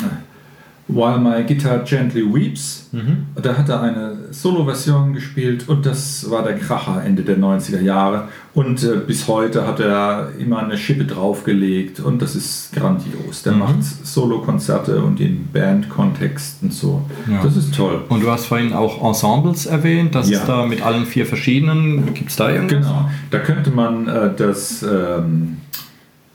While 0.88 1.19
My 1.19 1.45
Guitar 1.45 1.81
Gently 1.81 2.23
Weeps. 2.23 2.88
Mhm. 2.93 3.26
Da 3.41 3.57
hat 3.57 3.69
er 3.69 3.83
eine 3.83 4.13
Solo-Version 4.35 5.12
gespielt 5.14 5.69
und 5.69 5.87
das 5.87 6.29
war 6.31 6.43
der 6.43 6.59
Kracher 6.59 7.03
Ende 7.05 7.23
der 7.23 7.38
90er 7.38 7.81
Jahre. 7.81 8.29
Und 8.53 8.83
äh, 8.85 8.97
bis 9.07 9.26
heute 9.29 9.67
hat 9.67 9.81
er 9.81 10.31
immer 10.38 10.59
eine 10.61 10.76
Schippe 10.76 11.05
draufgelegt 11.05 12.00
und 12.00 12.21
das 12.21 12.35
ist 12.37 12.73
grandios. 12.73 13.43
Der 13.45 13.53
Mhm. 13.53 13.59
macht 13.61 13.83
Solo-Konzerte 13.83 15.03
und 15.03 15.21
in 15.21 15.47
Band-Kontexten 15.53 16.71
so. 16.71 17.03
Ja. 17.31 17.43
Das 17.43 17.57
ist 17.57 17.75
toll. 17.75 18.03
Und 18.09 18.23
du 18.23 18.31
hast 18.31 18.47
vorhin 18.47 18.73
auch 18.73 19.03
Ensembles 19.07 19.67
erwähnt, 19.67 20.14
das 20.14 20.29
Ja. 20.31 20.41
ist 20.41 20.47
da 20.49 20.67
mit 20.67 20.83
allen 20.83 21.07
vier 21.07 21.26
verschiedenen. 21.26 22.12
Gibt 22.14 22.31
es 22.31 22.37
da 22.37 22.50
irgendwas? 22.50 22.87
Genau, 22.87 23.11
da 23.31 23.38
könnte 23.38 23.71
man 23.71 24.09
äh, 24.09 24.31
das 24.37 24.83
ähm, 24.83 25.59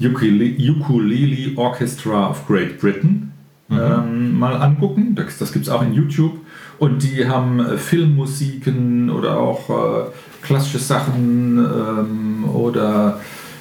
Ukulele, 0.02 0.56
Ukulele 0.72 1.58
Orchestra 1.58 2.30
of 2.30 2.48
Great 2.48 2.80
Britain 2.80 3.32
ähm, 3.72 4.38
mal 4.40 4.56
angucken. 4.56 5.14
Das, 5.16 5.38
das 5.38 5.52
gibt 5.52 5.66
es 5.68 5.72
auch 5.72 5.82
in 5.84 5.94
YouTube. 5.94 6.34
Und 6.80 7.04
die 7.04 7.28
haben 7.28 7.60
äh, 7.60 7.78
Filmmusiken 7.78 9.10
oder 9.10 9.38
auch 9.38 9.70
äh, 9.70 10.10
klassische 10.42 10.80
Sachen 10.80 11.58
ähm, 11.58 12.50
oder 12.50 13.20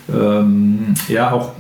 ähm, 0.09 0.95
ja 1.09 1.33
auch 1.33 1.53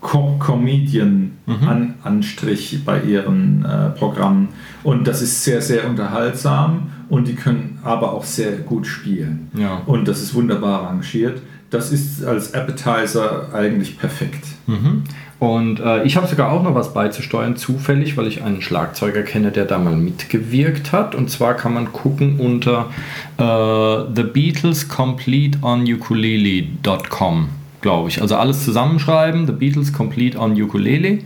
Co 0.00 0.36
Comedian 0.38 1.32
an, 1.46 1.94
Anstrich 2.02 2.84
bei 2.86 3.02
ihren 3.02 3.64
äh, 3.64 3.90
Programmen. 3.90 4.48
Und 4.82 5.06
das 5.06 5.20
ist 5.20 5.44
sehr, 5.44 5.60
sehr 5.60 5.86
unterhaltsam 5.88 6.90
und 7.10 7.28
die 7.28 7.34
können 7.34 7.78
aber 7.82 8.12
auch 8.12 8.24
sehr 8.24 8.52
gut 8.52 8.86
spielen. 8.86 9.50
Ja. 9.54 9.82
Und 9.84 10.08
das 10.08 10.22
ist 10.22 10.34
wunderbar 10.34 10.84
arrangiert. 10.84 11.42
Das 11.68 11.92
ist 11.92 12.24
als 12.24 12.54
Appetizer 12.54 13.52
eigentlich 13.52 13.98
perfekt. 13.98 14.44
Mhm. 14.66 15.04
Und 15.40 15.80
äh, 15.80 16.04
ich 16.04 16.16
habe 16.16 16.26
sogar 16.26 16.52
auch 16.52 16.62
noch 16.62 16.74
was 16.74 16.92
beizusteuern, 16.92 17.56
zufällig, 17.56 18.18
weil 18.18 18.26
ich 18.26 18.42
einen 18.42 18.60
Schlagzeuger 18.60 19.22
kenne, 19.22 19.50
der 19.50 19.64
da 19.64 19.78
mal 19.78 19.96
mitgewirkt 19.96 20.92
hat. 20.92 21.14
Und 21.14 21.30
zwar 21.30 21.54
kann 21.54 21.72
man 21.72 21.92
gucken 21.92 22.38
unter 22.38 22.90
äh, 23.38 24.14
The 24.14 24.22
Beatles 24.22 24.88
Complete 24.88 25.58
on 25.62 25.90
Ukulele.com, 25.90 27.48
glaube 27.80 28.10
ich. 28.10 28.20
Also 28.20 28.36
alles 28.36 28.66
zusammenschreiben, 28.66 29.46
The 29.46 29.52
Beatles 29.52 29.94
Complete 29.94 30.38
on 30.38 30.60
Ukulele. 30.60 31.20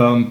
Ähm. 0.00 0.30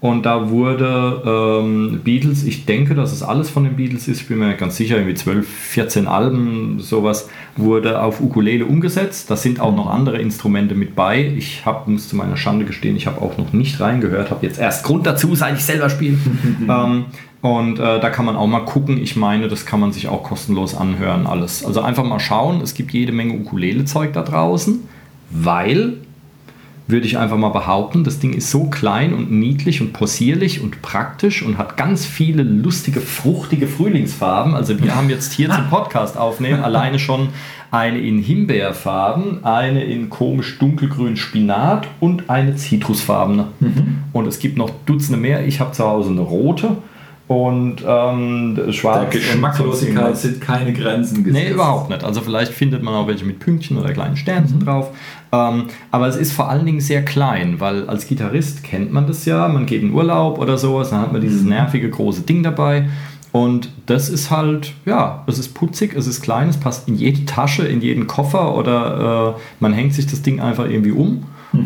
Und 0.00 0.26
da 0.26 0.50
wurde 0.50 1.22
ähm, 1.26 2.00
Beatles, 2.04 2.44
ich 2.44 2.66
denke, 2.66 2.94
dass 2.94 3.12
es 3.12 3.24
alles 3.24 3.50
von 3.50 3.64
den 3.64 3.74
Beatles 3.74 4.06
ist, 4.06 4.20
ich 4.20 4.28
bin 4.28 4.38
mir 4.38 4.54
ganz 4.54 4.76
sicher, 4.76 4.96
irgendwie 4.96 5.16
12, 5.16 5.48
14 5.48 6.06
Alben, 6.06 6.78
sowas, 6.78 7.28
wurde 7.56 8.00
auf 8.00 8.20
Ukulele 8.20 8.64
umgesetzt. 8.64 9.28
Da 9.28 9.36
sind 9.36 9.58
auch 9.58 9.74
noch 9.74 9.90
andere 9.90 10.18
Instrumente 10.18 10.76
mit 10.76 10.94
bei. 10.94 11.34
Ich 11.36 11.66
hab, 11.66 11.88
muss 11.88 12.08
zu 12.08 12.14
meiner 12.14 12.36
Schande 12.36 12.64
gestehen, 12.64 12.96
ich 12.96 13.08
habe 13.08 13.20
auch 13.20 13.38
noch 13.38 13.52
nicht 13.52 13.80
reingehört, 13.80 14.30
habe 14.30 14.46
jetzt 14.46 14.60
erst 14.60 14.84
Grund 14.84 15.04
dazu, 15.04 15.34
seit 15.34 15.56
ich 15.56 15.64
selber 15.64 15.90
spiele. 15.90 16.18
ähm, 16.68 17.06
und 17.40 17.80
äh, 17.80 18.00
da 18.00 18.10
kann 18.10 18.24
man 18.24 18.36
auch 18.36 18.46
mal 18.46 18.64
gucken. 18.64 18.98
Ich 18.98 19.16
meine, 19.16 19.48
das 19.48 19.66
kann 19.66 19.80
man 19.80 19.92
sich 19.92 20.06
auch 20.06 20.22
kostenlos 20.22 20.76
anhören, 20.76 21.26
alles. 21.26 21.64
Also 21.64 21.80
einfach 21.80 22.04
mal 22.04 22.20
schauen. 22.20 22.60
Es 22.60 22.74
gibt 22.74 22.92
jede 22.92 23.10
Menge 23.10 23.34
Ukulele-Zeug 23.34 24.12
da 24.12 24.22
draußen, 24.22 24.80
weil 25.30 25.98
würde 26.88 27.06
ich 27.06 27.18
einfach 27.18 27.36
mal 27.36 27.50
behaupten, 27.50 28.02
das 28.02 28.18
Ding 28.18 28.32
ist 28.32 28.50
so 28.50 28.64
klein 28.64 29.12
und 29.12 29.30
niedlich 29.30 29.82
und 29.82 29.92
possierlich 29.92 30.62
und 30.62 30.80
praktisch 30.80 31.42
und 31.42 31.58
hat 31.58 31.76
ganz 31.76 32.06
viele 32.06 32.42
lustige, 32.42 33.02
fruchtige 33.02 33.66
Frühlingsfarben. 33.66 34.54
Also 34.54 34.82
wir 34.82 34.96
haben 34.96 35.10
jetzt 35.10 35.34
hier 35.34 35.50
zum 35.50 35.68
Podcast 35.68 36.16
aufnehmen 36.16 36.64
alleine 36.64 36.98
schon 36.98 37.28
eine 37.70 37.98
in 37.98 38.18
Himbeerfarben, 38.18 39.44
eine 39.44 39.84
in 39.84 40.08
komisch 40.08 40.58
dunkelgrün 40.58 41.18
Spinat 41.18 41.86
und 42.00 42.30
eine 42.30 42.56
zitrusfarbene. 42.56 43.48
Und 44.14 44.26
es 44.26 44.38
gibt 44.38 44.56
noch 44.56 44.70
Dutzende 44.86 45.20
mehr. 45.20 45.46
Ich 45.46 45.60
habe 45.60 45.72
zu 45.72 45.84
Hause 45.84 46.08
eine 46.10 46.22
rote 46.22 46.78
und 47.28 47.84
ähm, 47.86 48.54
Der 48.56 48.72
schwarz. 48.72 49.04
und 49.04 49.10
Geschmacklosigkeit 49.10 50.16
sind 50.16 50.40
keine 50.40 50.72
Grenzen 50.72 51.24
gesetzt. 51.24 51.44
Nee, 51.44 51.52
überhaupt 51.52 51.90
nicht. 51.90 52.02
Also 52.02 52.22
vielleicht 52.22 52.52
findet 52.52 52.82
man 52.82 52.94
auch 52.94 53.06
welche 53.06 53.26
mit 53.26 53.38
Pünktchen 53.38 53.76
oder 53.76 53.92
kleinen 53.92 54.16
Sternchen 54.16 54.60
drauf. 54.60 54.90
Ähm, 55.30 55.64
aber 55.90 56.06
es 56.08 56.16
ist 56.16 56.32
vor 56.32 56.48
allen 56.48 56.64
Dingen 56.64 56.80
sehr 56.80 57.04
klein, 57.04 57.60
weil 57.60 57.86
als 57.86 58.06
Gitarrist 58.06 58.64
kennt 58.64 58.94
man 58.94 59.06
das 59.06 59.26
ja. 59.26 59.46
Man 59.46 59.66
geht 59.66 59.82
in 59.82 59.92
Urlaub 59.92 60.38
oder 60.38 60.56
sowas, 60.56 60.88
dann 60.88 61.02
hat 61.02 61.12
man 61.12 61.20
dieses 61.20 61.42
nervige 61.42 61.90
große 61.90 62.22
Ding 62.22 62.42
dabei. 62.42 62.88
Und 63.30 63.68
das 63.84 64.08
ist 64.08 64.30
halt, 64.30 64.72
ja, 64.86 65.22
es 65.26 65.38
ist 65.38 65.52
putzig, 65.52 65.94
es 65.94 66.06
ist 66.06 66.22
klein, 66.22 66.48
es 66.48 66.56
passt 66.56 66.88
in 66.88 66.94
jede 66.94 67.26
Tasche, 67.26 67.66
in 67.66 67.82
jeden 67.82 68.06
Koffer 68.06 68.56
oder 68.56 69.34
äh, 69.36 69.40
man 69.60 69.74
hängt 69.74 69.92
sich 69.92 70.06
das 70.06 70.22
Ding 70.22 70.40
einfach 70.40 70.64
irgendwie 70.64 70.92
um 70.92 71.24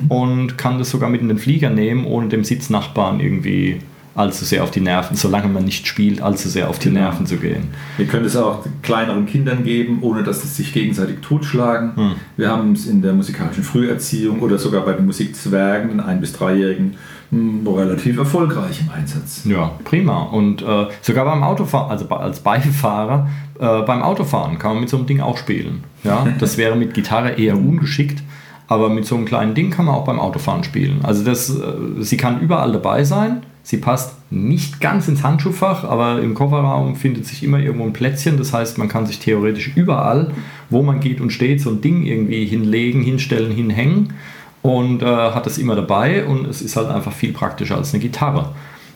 und 0.08 0.58
kann 0.58 0.78
das 0.78 0.90
sogar 0.90 1.08
mit 1.08 1.20
in 1.20 1.28
den 1.28 1.38
Flieger 1.38 1.70
nehmen, 1.70 2.04
ohne 2.04 2.28
dem 2.28 2.42
Sitznachbarn 2.42 3.20
irgendwie 3.20 3.78
allzu 4.14 4.44
sehr 4.44 4.62
auf 4.62 4.70
die 4.70 4.80
Nerven, 4.80 5.16
solange 5.16 5.48
man 5.48 5.64
nicht 5.64 5.86
spielt, 5.86 6.20
allzu 6.20 6.48
sehr 6.48 6.68
auf 6.68 6.78
die 6.78 6.88
Genau. 6.88 7.00
Nerven 7.00 7.26
zu 7.26 7.36
gehen. 7.38 7.68
Ihr 7.98 8.06
könnt 8.06 8.26
es 8.26 8.36
auch 8.36 8.64
kleineren 8.82 9.26
Kindern 9.26 9.64
geben, 9.64 9.98
ohne 10.02 10.22
dass 10.22 10.42
sie 10.42 10.48
sich 10.48 10.72
gegenseitig 10.72 11.20
totschlagen. 11.22 11.96
Hm. 11.96 12.12
Wir 12.36 12.50
haben 12.50 12.72
es 12.72 12.86
in 12.86 13.00
der 13.02 13.12
musikalischen 13.14 13.64
Früherziehung 13.64 14.40
oder 14.40 14.58
sogar 14.58 14.84
bei 14.84 14.92
den 14.92 15.06
Musikzwergen, 15.06 15.88
den 15.90 16.00
Ein- 16.00 16.20
bis 16.20 16.32
Dreijährigen, 16.34 16.94
mh, 17.30 17.70
relativ 17.70 18.18
erfolgreich 18.18 18.80
im 18.82 18.90
Einsatz. 18.90 19.42
Ja, 19.46 19.72
prima. 19.84 20.24
Und 20.24 20.60
äh, 20.62 20.86
sogar 21.00 21.24
beim 21.24 21.42
Autofahren, 21.42 21.90
also 21.90 22.06
als 22.10 22.40
Beifahrer, 22.40 23.28
äh, 23.58 23.82
beim 23.82 24.02
Autofahren 24.02 24.58
kann 24.58 24.72
man 24.72 24.80
mit 24.80 24.90
so 24.90 24.98
einem 24.98 25.06
Ding 25.06 25.20
auch 25.20 25.38
spielen. 25.38 25.84
Ja, 26.04 26.26
das 26.38 26.58
wäre 26.58 26.76
mit 26.76 26.92
Gitarre 26.94 27.30
eher 27.32 27.56
ungeschickt, 27.56 28.22
aber 28.68 28.90
mit 28.90 29.06
so 29.06 29.16
einem 29.16 29.24
kleinen 29.24 29.54
Ding 29.54 29.70
kann 29.70 29.86
man 29.86 29.94
auch 29.94 30.04
beim 30.04 30.20
Autofahren 30.20 30.64
spielen. 30.64 31.00
Also 31.02 31.24
das, 31.24 31.48
äh, 31.50 31.62
sie 32.00 32.16
kann 32.18 32.40
überall 32.40 32.72
dabei 32.72 33.04
sein. 33.04 33.42
Sie 33.64 33.76
passt 33.76 34.16
nicht 34.30 34.80
ganz 34.80 35.06
ins 35.06 35.22
Handschuhfach, 35.22 35.84
aber 35.84 36.20
im 36.20 36.34
Kofferraum 36.34 36.96
findet 36.96 37.26
sich 37.26 37.44
immer 37.44 37.60
irgendwo 37.60 37.84
ein 37.84 37.92
Plätzchen. 37.92 38.36
Das 38.36 38.52
heißt, 38.52 38.76
man 38.76 38.88
kann 38.88 39.06
sich 39.06 39.20
theoretisch 39.20 39.72
überall, 39.76 40.32
wo 40.68 40.82
man 40.82 41.00
geht 41.00 41.20
und 41.20 41.30
steht, 41.30 41.60
so 41.60 41.70
ein 41.70 41.80
Ding 41.80 42.04
irgendwie 42.04 42.44
hinlegen, 42.44 43.02
hinstellen, 43.02 43.52
hinhängen 43.52 44.14
und 44.62 45.02
äh, 45.02 45.06
hat 45.06 45.46
das 45.46 45.58
immer 45.58 45.76
dabei 45.76 46.24
und 46.24 46.46
es 46.46 46.62
ist 46.62 46.76
halt 46.76 46.88
einfach 46.88 47.12
viel 47.12 47.32
praktischer 47.32 47.76
als 47.76 47.92
eine 47.92 48.02
Gitarre. 48.02 48.52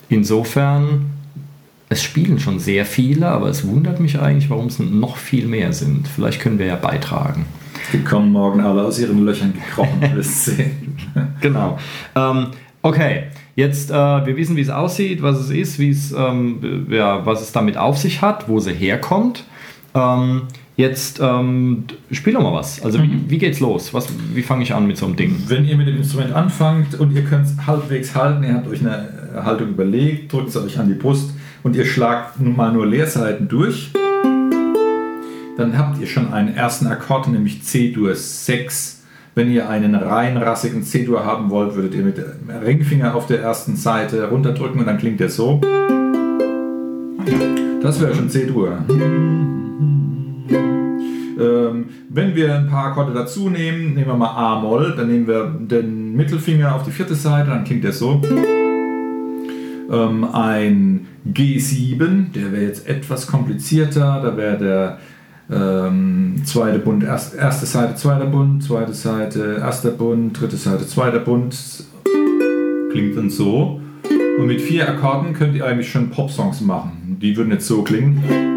Insofern, 0.08 1.06
es 1.88 2.02
spielen 2.02 2.38
schon 2.40 2.58
sehr 2.58 2.86
viele, 2.86 3.28
aber 3.28 3.48
es 3.48 3.66
wundert 3.66 4.00
mich 4.00 4.18
eigentlich, 4.18 4.50
warum 4.50 4.66
es 4.66 4.78
noch 4.78 5.16
viel 5.16 5.46
mehr 5.46 5.72
sind. 5.72 6.08
Vielleicht 6.08 6.40
können 6.40 6.58
wir 6.58 6.66
ja 6.66 6.76
beitragen. 6.76 7.46
Die 7.92 8.02
kommen 8.02 8.32
morgen 8.32 8.60
alle 8.60 8.82
aus 8.82 8.98
ihren 8.98 9.24
Löchern 9.24 9.52
gekrochen, 9.52 10.02
alles 10.10 10.44
sehen. 10.44 10.96
Genau. 11.40 11.78
Ähm, 12.14 12.48
okay, 12.82 13.24
jetzt, 13.56 13.90
äh, 13.90 13.94
wir 13.94 14.36
wissen, 14.36 14.54
wie 14.54 14.60
es 14.60 14.70
aussieht, 14.70 15.22
was 15.22 15.40
es 15.40 15.50
ist, 15.50 15.78
wie 15.80 15.90
es, 15.90 16.12
ähm, 16.12 16.86
ja, 16.88 17.26
was 17.26 17.42
es 17.42 17.50
damit 17.50 17.76
auf 17.76 17.98
sich 17.98 18.22
hat, 18.22 18.48
wo 18.48 18.60
sie 18.60 18.72
herkommt. 18.72 19.44
Ähm, 19.94 20.42
jetzt 20.76 21.18
ähm, 21.20 21.84
spiel 22.12 22.34
doch 22.34 22.42
mal 22.42 22.52
was. 22.52 22.82
Also, 22.84 23.02
wie, 23.02 23.24
wie 23.28 23.38
geht's 23.38 23.58
los? 23.58 23.92
Was, 23.92 24.08
wie 24.34 24.42
fange 24.42 24.62
ich 24.62 24.74
an 24.74 24.86
mit 24.86 24.98
so 24.98 25.06
einem 25.06 25.16
Ding? 25.16 25.42
Wenn 25.48 25.64
ihr 25.64 25.76
mit 25.76 25.88
dem 25.88 25.96
Instrument 25.96 26.32
anfangt 26.32 26.94
und 26.94 27.12
ihr 27.12 27.24
könnt 27.24 27.46
es 27.46 27.66
halbwegs 27.66 28.14
halten, 28.14 28.44
ihr 28.44 28.54
habt 28.54 28.68
euch 28.68 28.80
eine 28.80 29.42
Haltung 29.42 29.70
überlegt, 29.70 30.32
drückt 30.32 30.50
es 30.50 30.56
euch 30.56 30.78
an 30.78 30.88
die 30.88 30.94
Brust 30.94 31.32
und 31.62 31.74
ihr 31.74 31.86
schlagt 31.86 32.38
nun 32.38 32.54
mal 32.54 32.72
nur 32.72 32.86
Leerseiten 32.86 33.48
durch, 33.48 33.90
dann 35.56 35.78
habt 35.78 35.98
ihr 35.98 36.06
schon 36.06 36.32
einen 36.32 36.54
ersten 36.54 36.86
Akkord, 36.86 37.28
nämlich 37.28 37.62
C-Dur 37.62 38.14
6. 38.14 38.95
Wenn 39.38 39.52
ihr 39.52 39.68
einen 39.68 39.94
rein 39.94 40.38
rassigen 40.38 40.82
C-Dur 40.82 41.26
haben 41.26 41.50
wollt, 41.50 41.74
würdet 41.74 41.94
ihr 41.94 42.02
mit 42.02 42.16
dem 42.16 42.48
Ringfinger 42.48 43.14
auf 43.14 43.26
der 43.26 43.42
ersten 43.42 43.76
Seite 43.76 44.30
runterdrücken 44.30 44.80
und 44.80 44.86
dann 44.86 44.96
klingt 44.96 45.20
der 45.20 45.28
so. 45.28 45.60
Das 47.82 48.00
wäre 48.00 48.14
schon 48.14 48.30
C-Dur. 48.30 48.78
Ähm, 51.38 51.84
wenn 52.08 52.34
wir 52.34 52.54
ein 52.54 52.66
paar 52.66 52.86
Akkorde 52.86 53.12
dazu 53.12 53.50
nehmen, 53.50 53.92
nehmen 53.92 54.06
wir 54.06 54.14
mal 54.14 54.30
A-Moll, 54.30 54.94
dann 54.96 55.08
nehmen 55.08 55.26
wir 55.26 55.54
den 55.60 56.16
Mittelfinger 56.16 56.74
auf 56.74 56.84
die 56.84 56.90
vierte 56.90 57.14
Seite, 57.14 57.50
dann 57.50 57.64
klingt 57.64 57.84
der 57.84 57.92
so. 57.92 58.22
Ähm, 59.92 60.24
ein 60.32 61.08
G7, 61.30 62.32
der 62.32 62.52
wäre 62.52 62.64
jetzt 62.64 62.88
etwas 62.88 63.26
komplizierter, 63.26 64.22
da 64.22 64.34
wäre 64.34 64.56
der 64.56 64.98
ähm, 65.50 66.42
zweite 66.44 66.78
Bund, 66.78 67.04
erst, 67.04 67.34
erste 67.34 67.66
Seite, 67.66 67.94
zweiter 67.94 68.26
Bund, 68.26 68.62
zweite 68.62 68.94
Seite, 68.94 69.58
erster 69.60 69.90
Bund, 69.90 70.40
dritte 70.40 70.56
Seite, 70.56 70.86
zweiter 70.86 71.20
Bund. 71.20 71.56
Klingt 72.90 73.16
dann 73.16 73.30
so. 73.30 73.80
Und 74.38 74.46
mit 74.46 74.60
vier 74.60 74.88
Akkorden 74.88 75.32
könnt 75.34 75.54
ihr 75.54 75.64
eigentlich 75.64 75.90
schon 75.90 76.10
Pop-Songs 76.10 76.60
machen. 76.60 77.16
Die 77.20 77.36
würden 77.36 77.52
jetzt 77.52 77.66
so 77.66 77.82
klingen. 77.82 78.55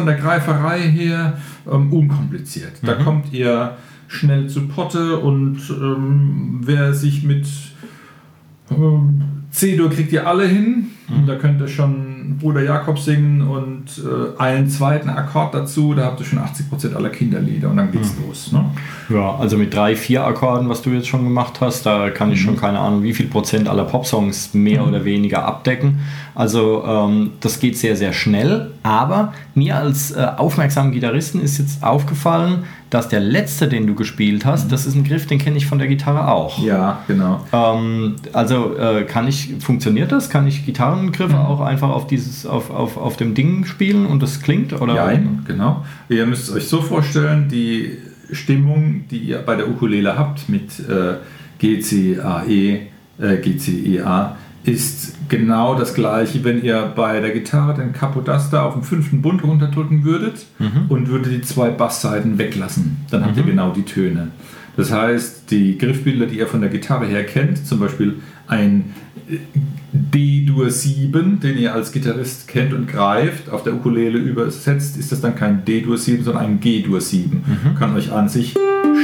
Von 0.00 0.06
der 0.06 0.16
Greiferei 0.16 0.80
her 0.80 1.34
ähm, 1.70 1.92
unkompliziert. 1.92 2.72
Da 2.80 2.94
kommt 2.94 3.34
ihr 3.34 3.76
schnell 4.08 4.48
zu 4.48 4.66
Potte 4.66 5.18
und 5.18 5.58
ähm, 5.68 6.60
wer 6.62 6.94
sich 6.94 7.22
mit 7.22 7.46
ähm, 8.70 9.22
C-Dur 9.50 9.90
kriegt 9.90 10.10
ihr 10.12 10.26
alle 10.26 10.46
hin. 10.46 10.86
Und 11.10 11.26
Da 11.26 11.36
könnt 11.36 11.60
ihr 11.60 11.68
schon 11.68 12.36
Bruder 12.40 12.62
Jakob 12.62 12.98
singen 12.98 13.42
und 13.42 13.84
äh, 13.98 14.40
einen 14.40 14.68
zweiten 14.68 15.08
Akkord 15.08 15.54
dazu. 15.54 15.94
Da 15.94 16.04
habt 16.04 16.20
ihr 16.20 16.26
schon 16.26 16.38
80% 16.38 16.94
aller 16.94 17.10
Kinderlieder 17.10 17.70
und 17.70 17.76
dann 17.76 17.90
geht's 17.90 18.14
los. 18.24 18.52
Ne? 18.52 18.64
Ja, 19.08 19.34
also 19.36 19.56
mit 19.56 19.74
drei, 19.74 19.96
vier 19.96 20.24
Akkorden, 20.24 20.68
was 20.68 20.82
du 20.82 20.90
jetzt 20.90 21.08
schon 21.08 21.24
gemacht 21.24 21.60
hast, 21.60 21.84
da 21.84 22.10
kann 22.10 22.30
ich 22.32 22.40
schon 22.40 22.56
keine 22.56 22.78
Ahnung, 22.78 23.02
wie 23.02 23.12
viel 23.12 23.26
Prozent 23.26 23.68
aller 23.68 23.84
Popsongs 23.84 24.54
mehr 24.54 24.86
oder 24.86 25.04
weniger 25.04 25.44
abdecken. 25.44 26.00
Also 26.34 26.84
ähm, 26.86 27.32
das 27.40 27.58
geht 27.58 27.76
sehr, 27.76 27.96
sehr 27.96 28.12
schnell. 28.12 28.70
Aber 28.82 29.32
mir 29.54 29.76
als 29.76 30.12
äh, 30.12 30.26
aufmerksamen 30.36 30.92
Gitarristen 30.92 31.40
ist 31.40 31.58
jetzt 31.58 31.82
aufgefallen, 31.82 32.64
dass 32.90 33.08
der 33.08 33.20
letzte, 33.20 33.68
den 33.68 33.86
du 33.86 33.94
gespielt 33.94 34.44
hast, 34.44 34.70
das 34.72 34.84
ist 34.84 34.96
ein 34.96 35.04
Griff, 35.04 35.26
den 35.26 35.38
kenne 35.38 35.56
ich 35.56 35.66
von 35.66 35.78
der 35.78 35.86
Gitarre 35.86 36.28
auch. 36.28 36.58
Ja, 36.62 37.04
genau. 37.06 37.44
Ähm, 37.52 38.16
also 38.32 38.76
äh, 38.76 39.04
kann 39.04 39.28
ich, 39.28 39.54
funktioniert 39.60 40.10
das? 40.10 40.28
Kann 40.28 40.48
ich 40.48 40.66
Gitarrengriffe 40.66 41.38
auch 41.38 41.60
einfach 41.60 41.90
auf 41.90 42.08
dieses, 42.08 42.46
auf, 42.46 42.70
auf, 42.70 42.96
auf 42.96 43.16
dem 43.16 43.34
Ding 43.34 43.64
spielen 43.64 44.06
und 44.06 44.22
das 44.22 44.42
klingt? 44.42 44.72
Oder? 44.72 44.94
Ja, 44.94 45.20
genau. 45.46 45.84
Ihr 46.08 46.26
müsst 46.26 46.48
es 46.48 46.54
euch 46.54 46.66
so 46.66 46.82
vorstellen, 46.82 47.48
die 47.48 47.96
Stimmung, 48.32 49.04
die 49.08 49.18
ihr 49.18 49.38
bei 49.38 49.54
der 49.54 49.68
Ukulele 49.68 50.18
habt 50.18 50.48
mit 50.48 50.80
äh, 50.80 51.14
G, 51.58 51.80
C, 51.80 52.18
A, 52.18 52.44
E, 52.44 52.88
äh, 53.20 53.36
G, 53.36 53.56
C, 53.56 53.72
E, 53.72 54.00
A, 54.00 54.36
ist 54.64 55.14
genau 55.28 55.74
das 55.74 55.94
gleiche, 55.94 56.44
wenn 56.44 56.62
ihr 56.62 56.92
bei 56.94 57.20
der 57.20 57.30
Gitarre 57.30 57.74
den 57.74 57.92
Capodaster 57.92 58.64
auf 58.64 58.74
dem 58.74 58.82
fünften 58.82 59.22
Bund 59.22 59.42
runterdrücken 59.42 60.04
würdet 60.04 60.46
und 60.88 61.08
würdet 61.08 61.32
die 61.32 61.40
zwei 61.40 61.70
Bassseiten 61.70 62.38
weglassen. 62.38 62.98
Dann 63.10 63.24
habt 63.24 63.36
ihr 63.36 63.42
genau 63.42 63.70
die 63.70 63.84
Töne. 63.84 64.28
Das 64.76 64.92
heißt, 64.92 65.50
die 65.50 65.78
Griffbilder, 65.78 66.26
die 66.26 66.38
ihr 66.38 66.46
von 66.46 66.60
der 66.60 66.70
Gitarre 66.70 67.06
her 67.06 67.24
kennt, 67.24 67.66
zum 67.66 67.80
Beispiel 67.80 68.16
ein 68.46 68.94
äh, 69.28 69.38
D-Dur 69.92 70.70
7, 70.70 71.40
den 71.40 71.58
ihr 71.58 71.74
als 71.74 71.92
Gitarrist 71.92 72.48
kennt 72.48 72.72
und 72.72 72.86
greift, 72.86 73.50
auf 73.50 73.62
der 73.62 73.74
Ukulele 73.74 74.18
übersetzt, 74.18 74.96
ist 74.96 75.12
das 75.12 75.20
dann 75.20 75.34
kein 75.34 75.64
D-Dur 75.64 75.98
7, 75.98 76.24
sondern 76.24 76.44
ein 76.44 76.60
G-Dur 76.60 77.00
7. 77.00 77.42
Kann 77.78 77.96
euch 77.96 78.12
an 78.12 78.28
sich 78.28 78.54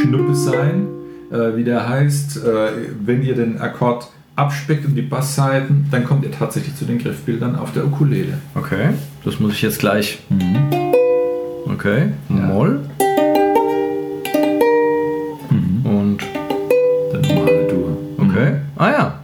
Schnuppe 0.02 0.34
sein, 0.34 0.86
äh, 1.30 1.56
wie 1.56 1.64
der 1.64 1.88
heißt. 1.88 2.38
Äh, 2.38 2.68
wenn 3.04 3.22
ihr 3.22 3.34
den 3.34 3.60
Akkord 3.60 4.08
abspeckt 4.36 4.84
und 4.84 4.94
die 4.94 5.02
Bassseiten, 5.02 5.86
dann 5.90 6.04
kommt 6.04 6.24
ihr 6.24 6.30
tatsächlich 6.30 6.76
zu 6.76 6.84
den 6.84 6.98
Griffbildern 6.98 7.56
auf 7.56 7.72
der 7.72 7.84
Ukulele. 7.86 8.34
Okay, 8.54 8.90
das 9.24 9.40
muss 9.40 9.52
ich 9.54 9.62
jetzt 9.62 9.78
gleich. 9.80 10.18
Okay, 11.66 12.12
Moll. 12.28 12.80
Und 15.84 16.18
Der 17.12 17.20
normale 17.34 17.66
Dur. 17.68 17.96
okay. 18.18 18.52
Ah 18.76 18.90
ja, 18.90 19.20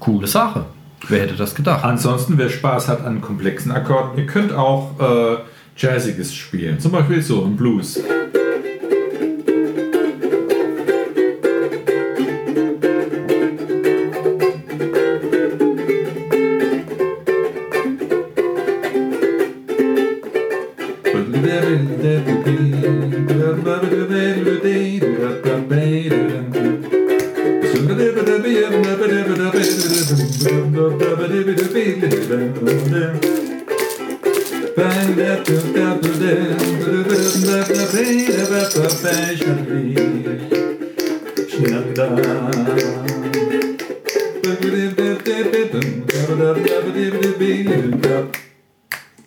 coole 0.00 0.26
Sache. 0.26 0.64
Wer 1.08 1.20
hätte 1.22 1.34
das 1.34 1.54
gedacht? 1.54 1.84
Ansonsten, 1.84 2.38
wer 2.38 2.48
Spaß 2.48 2.88
hat 2.88 3.04
an 3.04 3.20
komplexen 3.20 3.72
Akkorden, 3.72 4.16
ihr 4.18 4.26
könnt 4.26 4.52
auch 4.54 4.98
äh, 4.98 5.36
Jazziges 5.76 6.34
spielen. 6.34 6.80
Zum 6.80 6.92
Beispiel 6.92 7.20
so 7.20 7.44
ein 7.44 7.56
Blues. 7.56 8.00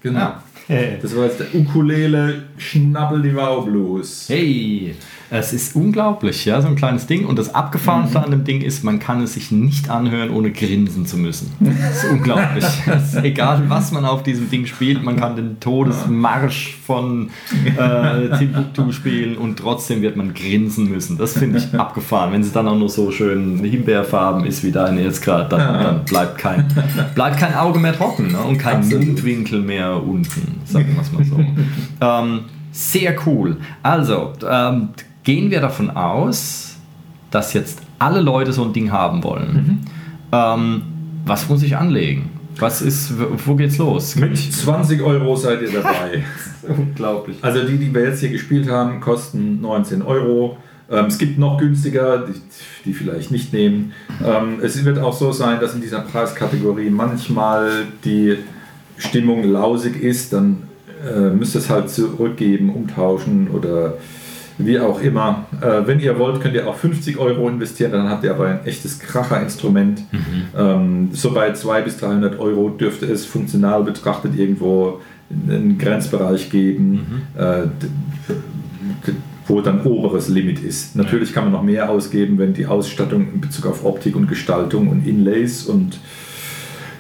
Genau. 0.03 0.46
Ja. 0.67 0.77
Das 1.01 1.15
war 1.15 1.25
jetzt 1.25 1.39
der 1.39 1.55
Ukulele 1.55 2.43
Schnabbel 2.57 3.21
die 3.21 3.35
Wow 3.35 3.65
Blues. 3.65 4.25
Hey, 4.27 4.95
es 5.29 5.51
ist 5.51 5.75
unglaublich, 5.75 6.45
ja, 6.45 6.61
so 6.61 6.69
ein 6.69 6.75
kleines 6.75 7.05
Ding. 7.05 7.25
Und 7.25 7.37
das 7.37 7.53
Abgefahrenste 7.53 8.23
an 8.23 8.31
dem 8.31 8.45
Ding 8.45 8.61
ist, 8.61 8.83
man 8.83 8.99
kann 8.99 9.21
es 9.21 9.33
sich 9.33 9.51
nicht 9.51 9.89
anhören, 9.89 10.29
ohne 10.29 10.51
grinsen 10.51 11.05
zu 11.05 11.17
müssen. 11.17 11.51
Das 11.59 12.03
ist 12.03 12.11
unglaublich. 12.11 12.65
Es 12.87 13.13
ist 13.13 13.23
egal, 13.23 13.63
was 13.67 13.91
man 13.91 14.05
auf 14.05 14.23
diesem 14.23 14.49
Ding 14.49 14.65
spielt, 14.65 15.03
man 15.03 15.17
kann 15.17 15.35
den 15.35 15.59
Todesmarsch 15.59 16.77
von 16.85 17.29
äh, 17.77 18.29
Timbuktu 18.37 18.91
spielen 18.91 19.37
und 19.37 19.59
trotzdem 19.59 20.01
wird 20.01 20.15
man 20.15 20.33
grinsen 20.33 20.89
müssen. 20.89 21.17
Das 21.17 21.33
finde 21.33 21.59
ich 21.59 21.77
abgefahren. 21.77 22.31
Wenn 22.31 22.41
es 22.41 22.51
dann 22.53 22.67
auch 22.67 22.77
noch 22.77 22.89
so 22.89 23.11
schön 23.11 23.59
himbeerfarben 23.59 24.45
ist 24.45 24.63
wie 24.63 24.71
deine 24.71 25.01
jetzt 25.01 25.21
gerade, 25.21 25.49
dann, 25.49 25.83
dann 25.83 26.05
bleibt, 26.05 26.37
kein, 26.37 26.65
bleibt 27.13 27.37
kein 27.37 27.53
Auge 27.55 27.79
mehr 27.79 27.93
trocken 27.93 28.31
ne? 28.31 28.39
und 28.39 28.57
kein 28.57 28.77
Absolut. 28.77 29.05
Mundwinkel 29.05 29.61
mehr 29.61 30.01
unten, 30.01 30.56
sagen 30.67 30.93
wir 30.93 31.01
es 31.01 31.11
mal 31.11 31.23
so. 31.23 31.39
ähm, 32.01 32.45
sehr 32.71 33.15
cool. 33.25 33.57
Also, 33.81 34.33
ähm, 34.47 34.89
gehen 35.23 35.49
wir 35.49 35.61
davon 35.61 35.89
aus, 35.89 36.75
dass 37.31 37.53
jetzt 37.53 37.81
alle 37.99 38.21
Leute 38.21 38.53
so 38.53 38.63
ein 38.63 38.73
Ding 38.73 38.91
haben 38.91 39.23
wollen. 39.23 39.85
Ähm, 40.31 40.81
was 41.25 41.49
muss 41.49 41.63
ich 41.63 41.75
anlegen? 41.75 42.29
Was 42.59 42.81
ist, 42.81 43.13
wo 43.45 43.55
geht's 43.55 43.77
los? 43.77 44.15
Mit 44.15 44.37
20 44.37 45.01
Euro 45.01 45.35
seid 45.35 45.61
ihr 45.61 45.71
dabei. 45.71 46.23
Unglaublich. 46.67 47.37
Also 47.41 47.63
die, 47.63 47.77
die 47.77 47.93
wir 47.93 48.03
jetzt 48.03 48.19
hier 48.19 48.29
gespielt 48.29 48.69
haben, 48.69 48.99
kosten 48.99 49.61
19 49.61 50.01
Euro. 50.01 50.57
Ähm, 50.89 51.05
es 51.05 51.17
gibt 51.17 51.37
noch 51.37 51.57
günstiger, 51.57 52.25
die, 52.25 52.33
die 52.85 52.93
vielleicht 52.93 53.31
nicht 53.31 53.53
nehmen. 53.53 53.91
Ähm, 54.23 54.59
es 54.61 54.83
wird 54.83 54.99
auch 54.99 55.13
so 55.13 55.31
sein, 55.31 55.59
dass 55.59 55.75
in 55.75 55.81
dieser 55.81 55.99
Preiskategorie 55.99 56.89
manchmal 56.89 57.85
die 58.03 58.37
Stimmung 58.97 59.43
lausig 59.43 60.01
ist, 60.01 60.33
dann 60.33 60.63
äh, 61.07 61.29
müsst 61.29 61.55
ihr 61.55 61.59
es 61.59 61.69
halt 61.69 61.89
zurückgeben, 61.89 62.69
umtauschen 62.73 63.49
oder 63.49 63.95
wie 64.57 64.79
auch 64.79 64.99
immer. 65.01 65.45
Äh, 65.61 65.85
wenn 65.85 65.99
ihr 65.99 66.17
wollt, 66.17 66.41
könnt 66.41 66.55
ihr 66.55 66.67
auch 66.67 66.75
50 66.75 67.17
Euro 67.19 67.47
investieren, 67.47 67.91
dann 67.91 68.09
habt 68.09 68.23
ihr 68.23 68.31
aber 68.31 68.47
ein 68.47 68.65
echtes 68.65 68.97
Kracherinstrument. 68.99 70.01
Ähm, 70.57 71.09
so 71.11 71.31
bei 71.31 71.53
200 71.53 71.85
bis 71.85 71.97
300 71.97 72.39
Euro 72.39 72.69
dürfte 72.69 73.05
es 73.05 73.25
funktional 73.25 73.83
betrachtet 73.83 74.37
irgendwo 74.37 74.99
einen 75.47 75.77
Grenzbereich 75.77 76.49
geben, 76.49 77.21
äh, 77.37 77.67
d- 77.67 77.87
d- 79.07 79.13
wo 79.45 79.61
dann 79.61 79.81
oberes 79.83 80.27
Limit 80.29 80.59
ist. 80.63 80.95
Natürlich 80.95 81.33
kann 81.33 81.43
man 81.45 81.53
noch 81.53 81.63
mehr 81.63 81.89
ausgeben, 81.89 82.37
wenn 82.37 82.53
die 82.53 82.65
Ausstattung 82.65 83.27
in 83.35 83.41
Bezug 83.41 83.65
auf 83.67 83.85
Optik 83.85 84.15
und 84.15 84.27
Gestaltung 84.27 84.87
und 84.89 85.05
Inlays 85.07 85.65
und 85.65 85.99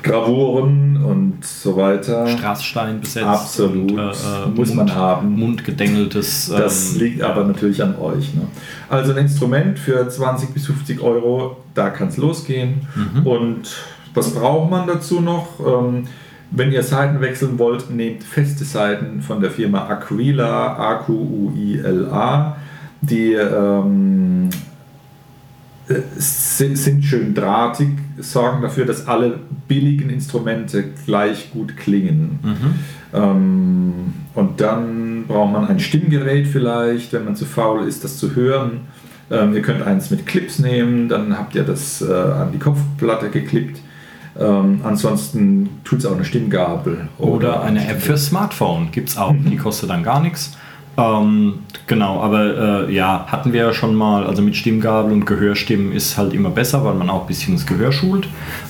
Gravuren 0.03 1.03
und 1.03 1.45
so 1.45 1.75
weiter. 1.75 2.27
Straßstein 2.27 3.01
besetzt. 3.01 3.25
Absolut. 3.25 3.91
Und, 3.91 3.99
äh, 3.99 4.03
äh, 4.11 4.47
Muss 4.55 4.73
man 4.73 4.93
haben. 4.93 5.37
Mundgedengeltes. 5.37 6.49
Das 6.49 6.93
ähm, 6.93 6.99
liegt 6.99 7.21
aber 7.21 7.43
natürlich 7.43 7.81
an 7.83 7.95
euch. 7.97 8.33
Ne? 8.33 8.41
Also 8.89 9.11
ein 9.11 9.17
Instrument 9.17 9.79
für 9.79 10.07
20 10.07 10.53
bis 10.53 10.65
50 10.67 11.01
Euro, 11.01 11.57
da 11.73 11.89
kann 11.89 12.07
es 12.07 12.17
losgehen. 12.17 12.87
Und 13.23 13.75
was 14.13 14.31
braucht 14.31 14.69
man 14.71 14.87
dazu 14.87 15.21
noch? 15.21 15.59
Ähm, 15.59 16.07
wenn 16.51 16.71
ihr 16.71 16.83
Seiten 16.83 17.19
wechseln 17.21 17.59
wollt, 17.59 17.89
nehmt 17.89 18.23
feste 18.23 18.63
Seiten 18.63 19.21
von 19.21 19.41
der 19.41 19.51
Firma 19.51 19.87
Aquila, 19.87 20.77
A-Q-U-I-L-A. 20.77 22.57
Die 23.01 23.33
ähm, 23.33 24.49
äh, 25.87 25.95
sind, 26.15 26.77
sind 26.77 27.03
schön 27.03 27.33
drahtig, 27.33 27.89
sorgen 28.19 28.61
dafür, 28.61 28.85
dass 28.85 29.07
alle 29.07 29.39
billigen 29.67 30.09
Instrumente 30.09 30.83
gleich 31.05 31.51
gut 31.51 31.77
klingen. 31.77 32.39
Ähm, 33.13 34.13
und 34.33 34.61
dann 34.61 35.25
braucht 35.27 35.51
man 35.51 35.67
ein 35.67 35.79
Stimmgerät 35.79 36.47
vielleicht, 36.47 37.13
wenn 37.13 37.25
man 37.25 37.35
zu 37.35 37.45
faul 37.45 37.87
ist, 37.87 38.03
das 38.03 38.17
zu 38.17 38.35
hören. 38.35 38.81
Ähm, 39.29 39.53
ihr 39.53 39.61
könnt 39.61 39.81
eins 39.81 40.09
mit 40.09 40.25
Clips 40.25 40.59
nehmen, 40.59 41.09
dann 41.09 41.37
habt 41.37 41.55
ihr 41.55 41.63
das 41.63 42.01
äh, 42.01 42.11
an 42.11 42.51
die 42.51 42.59
Kopfplatte 42.59 43.29
geklippt. 43.29 43.81
Ähm, 44.39 44.81
ansonsten 44.83 45.69
tut 45.83 45.99
es 45.99 46.05
auch 46.05 46.15
eine 46.15 46.25
Stimmgabel. 46.25 47.09
Oder 47.17 47.63
eine 47.63 47.87
App 47.87 48.01
fürs 48.01 48.27
Smartphone 48.27 48.89
gibt 48.91 49.09
es 49.09 49.17
auch. 49.17 49.33
Mhm. 49.33 49.49
Die 49.49 49.57
kostet 49.57 49.89
dann 49.89 50.03
gar 50.03 50.21
nichts. 50.21 50.55
Ähm, 50.97 51.59
genau, 51.85 52.21
aber 52.21 52.87
äh, 52.87 52.93
ja, 52.93 53.25
hatten 53.27 53.53
wir 53.53 53.61
ja 53.61 53.73
schon 53.73 53.93
mal, 53.93 54.25
also 54.25 54.41
mit 54.41 54.55
Stimmgabel 54.55 55.11
und 55.11 55.25
Gehörstimmen 55.25 55.91
ist 55.91 56.17
halt 56.17 56.33
immer 56.33 56.49
besser, 56.49 56.83
weil 56.83 56.95
man 56.95 57.09
auch 57.11 57.21
ein 57.21 57.27
bisschen 57.27 57.53
das 57.53 57.67
Gehör 57.67 57.91
schult. 57.91 58.27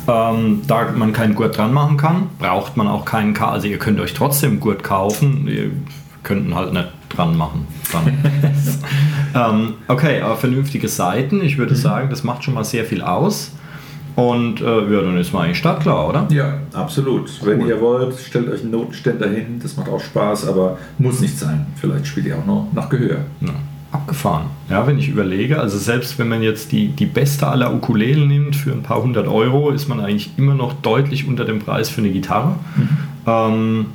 Ähm, 0.09 0.61
da 0.67 0.91
man 0.93 1.13
keinen 1.13 1.35
Gurt 1.35 1.57
dran 1.57 1.71
machen 1.73 1.95
kann, 1.95 2.27
braucht 2.37 2.75
man 2.75 2.87
auch 2.87 3.05
keinen 3.05 3.33
K. 3.33 3.49
Also 3.49 3.67
ihr 3.67 3.79
könnt 3.79 3.99
euch 4.01 4.13
trotzdem 4.13 4.59
Gurt 4.59 4.83
kaufen, 4.83 5.47
ihr 5.47 5.71
könnt 6.23 6.47
ihn 6.47 6.55
halt 6.55 6.73
nicht 6.73 6.89
dran 7.09 7.35
machen. 7.37 7.65
Ähm, 9.35 9.73
okay, 9.87 10.21
aber 10.21 10.35
vernünftige 10.37 10.87
Seiten, 10.87 11.41
ich 11.43 11.55
Mhm. 11.55 11.59
würde 11.59 11.75
sagen, 11.75 12.09
das 12.09 12.23
macht 12.23 12.43
schon 12.43 12.53
mal 12.53 12.63
sehr 12.63 12.85
viel 12.85 13.01
aus. 13.01 13.51
Und 14.17 14.61
äh, 14.61 14.65
ja, 14.65 15.01
dann 15.03 15.15
ist 15.19 15.31
man 15.31 15.43
eigentlich 15.43 15.59
startklar, 15.59 16.09
oder? 16.09 16.27
Ja, 16.31 16.55
absolut. 16.73 17.29
Wenn 17.45 17.67
ihr 17.67 17.79
wollt, 17.79 18.17
stellt 18.17 18.49
euch 18.49 18.61
einen 18.61 18.71
Notenständer 18.71 19.29
hin, 19.29 19.59
das 19.61 19.77
macht 19.77 19.89
auch 19.89 19.99
Spaß, 19.99 20.47
aber 20.47 20.79
muss 20.97 21.19
nicht 21.19 21.37
sein. 21.37 21.67
Vielleicht 21.75 22.07
spielt 22.07 22.25
ihr 22.25 22.35
auch 22.35 22.45
noch 22.47 22.67
nach 22.73 22.89
Gehör. 22.89 23.17
Ja, 23.41 23.53
abgefahren. 23.91 24.47
Ja, 24.71 24.87
wenn 24.87 24.97
ich 24.97 25.07
überlege, 25.07 25.59
also 25.59 25.77
selbst 25.77 26.17
wenn 26.17 26.29
man 26.29 26.41
jetzt 26.41 26.71
die, 26.71 26.87
die 26.87 27.05
beste 27.05 27.45
aller 27.45 27.71
Ukulelen 27.71 28.27
nimmt 28.27 28.55
für 28.55 28.71
ein 28.71 28.81
paar 28.81 29.03
hundert 29.03 29.27
Euro, 29.27 29.69
ist 29.69 29.87
man 29.87 29.99
eigentlich 29.99 30.31
immer 30.35 30.55
noch 30.55 30.73
deutlich 30.81 31.27
unter 31.27 31.45
dem 31.45 31.59
Preis 31.59 31.91
für 31.91 32.01
eine 32.01 32.09
Gitarre. 32.09 32.55
Ähm, 33.27 33.85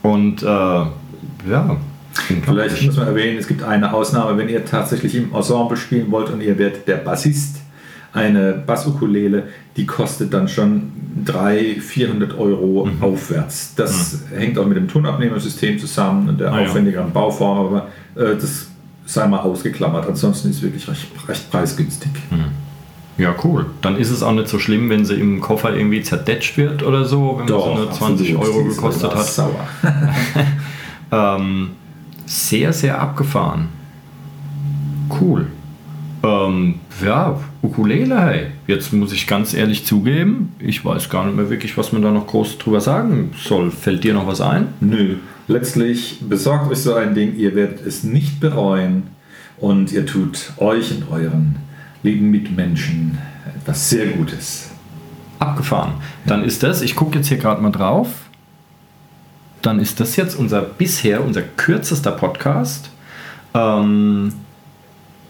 und 0.00 0.42
äh, 0.42 0.46
ja, 0.46 1.76
Vielleicht 2.12 2.82
muss 2.86 2.96
man 2.96 3.08
erwähnen, 3.08 3.36
es 3.36 3.46
gibt 3.46 3.62
eine 3.62 3.92
Ausnahme, 3.92 4.38
wenn 4.38 4.48
ihr 4.48 4.64
tatsächlich 4.64 5.14
im 5.16 5.34
Ensemble 5.34 5.76
spielen 5.76 6.10
wollt 6.10 6.30
und 6.30 6.40
ihr 6.40 6.56
werdet 6.56 6.88
der 6.88 6.96
Bassist. 6.96 7.58
Eine 8.16 8.52
Bassukulele, 8.54 9.44
die 9.76 9.86
kostet 9.86 10.32
dann 10.32 10.48
schon 10.48 10.90
300, 11.24 11.82
400 11.82 12.38
Euro 12.38 12.88
aufwärts. 13.00 13.74
Das 13.76 14.20
hängt 14.34 14.58
auch 14.58 14.66
mit 14.66 14.76
dem 14.76 14.88
Tonabnehmersystem 14.88 15.78
zusammen 15.78 16.28
und 16.28 16.40
der 16.40 16.52
Ah, 16.52 16.60
ja. 16.62 16.66
aufwendigeren 16.68 17.12
Bauform, 17.12 17.66
aber 17.66 17.88
äh, 18.14 18.34
das 18.36 18.68
sei 19.04 19.26
mal 19.26 19.40
ausgeklammert. 19.40 20.08
Ansonsten 20.08 20.50
ist 20.50 20.56
es 20.56 20.62
wirklich 20.62 20.88
recht, 20.88 21.06
recht 21.28 21.50
preisgünstig. 21.50 22.10
ja, 23.18 23.34
cool. 23.44 23.66
Dann 23.82 23.96
ist 23.96 24.10
es 24.10 24.22
auch 24.22 24.32
nicht 24.32 24.48
so 24.48 24.58
schlimm, 24.58 24.90
wenn 24.90 25.04
sie 25.04 25.14
im 25.14 25.40
Koffer 25.40 25.74
irgendwie 25.76 26.02
zerdetscht 26.02 26.56
wird 26.56 26.82
oder 26.82 27.04
so, 27.04 27.38
wenn 27.38 27.46
man 27.46 27.48
so 27.48 27.64
eine 27.72 27.90
20 27.90 28.34
absolut. 28.36 28.56
Euro 28.56 28.64
gekostet 28.68 29.14
hat. 29.14 29.26
Sauer. 29.26 29.68
Ähm, 31.12 31.70
sehr, 32.26 32.72
sehr 32.72 33.00
abgefahren. 33.00 33.68
Cool. 35.20 35.46
Ähm, 36.26 36.74
ja, 37.04 37.38
Ukulele, 37.62 38.20
hey. 38.20 38.46
Jetzt 38.66 38.92
muss 38.92 39.12
ich 39.12 39.26
ganz 39.26 39.54
ehrlich 39.54 39.84
zugeben, 39.84 40.52
ich 40.58 40.84
weiß 40.84 41.08
gar 41.08 41.24
nicht 41.24 41.36
mehr 41.36 41.50
wirklich, 41.50 41.76
was 41.78 41.92
man 41.92 42.02
da 42.02 42.10
noch 42.10 42.26
groß 42.26 42.58
drüber 42.58 42.80
sagen 42.80 43.30
soll. 43.36 43.70
Fällt 43.70 44.02
dir 44.02 44.14
noch 44.14 44.26
was 44.26 44.40
ein? 44.40 44.68
Nö. 44.80 45.16
Letztlich 45.46 46.18
besorgt 46.28 46.70
euch 46.70 46.78
so 46.78 46.94
ein 46.94 47.14
Ding, 47.14 47.36
ihr 47.36 47.54
werdet 47.54 47.86
es 47.86 48.02
nicht 48.02 48.40
bereuen 48.40 49.04
und 49.58 49.92
ihr 49.92 50.04
tut 50.04 50.52
euch 50.56 50.90
und 50.90 51.10
euren 51.10 51.56
lieben 52.02 52.30
Mitmenschen 52.30 53.18
etwas 53.56 53.88
sehr 53.88 54.06
Gutes. 54.06 54.70
Abgefahren. 55.38 55.92
Dann 56.26 56.42
ist 56.42 56.62
das, 56.62 56.82
ich 56.82 56.96
gucke 56.96 57.18
jetzt 57.18 57.28
hier 57.28 57.36
gerade 57.36 57.62
mal 57.62 57.70
drauf, 57.70 58.08
dann 59.62 59.78
ist 59.78 60.00
das 60.00 60.16
jetzt 60.16 60.34
unser 60.34 60.62
bisher, 60.62 61.24
unser 61.24 61.42
kürzester 61.42 62.12
Podcast. 62.12 62.90
Ähm, 63.54 64.32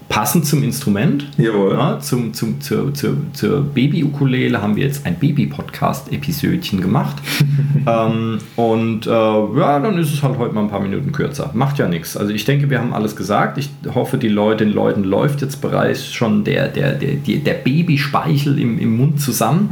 passend 0.09 0.47
zum 0.47 0.62
Instrument. 0.62 1.27
Jawohl. 1.37 1.73
Ja, 1.73 1.99
zum, 2.01 2.33
zum, 2.33 2.61
zur, 2.61 2.95
zur, 2.95 3.16
zur 3.33 3.62
Baby-Ukulele 3.62 4.62
haben 4.62 4.77
wir 4.77 4.85
jetzt 4.85 5.05
ein 5.05 5.19
Baby-Podcast-Episödchen 5.19 6.81
gemacht. 6.81 7.16
ähm, 7.87 8.38
und 8.55 9.07
äh, 9.07 9.11
ja, 9.11 9.79
dann 9.81 9.99
ist 9.99 10.12
es 10.12 10.23
halt 10.23 10.38
heute 10.38 10.55
mal 10.55 10.62
ein 10.62 10.71
paar 10.71 10.81
Minuten 10.81 11.12
kürzer. 11.12 11.51
Macht 11.55 11.79
ja 11.79 11.88
nichts. 11.88 12.16
Also 12.16 12.33
ich 12.33 12.45
denke, 12.45 12.71
wir 12.71 12.81
haben 12.81 12.95
alles 12.95 13.16
gesagt. 13.16 13.59
Ich 13.59 13.71
hoffe, 13.95 14.16
die 14.19 14.29
Leute, 14.29 14.64
den 14.64 14.73
Leuten 14.73 15.03
läuft 15.05 15.42
jetzt 15.42 15.61
bereits 15.61 16.12
schon 16.12 16.45
der, 16.45 16.69
der, 16.69 16.92
der, 16.92 17.16
der, 17.16 17.55
Babyspeichel 17.55 18.59
im, 18.59 18.79
im 18.79 18.97
Mund 18.97 19.21
zusammen. 19.21 19.71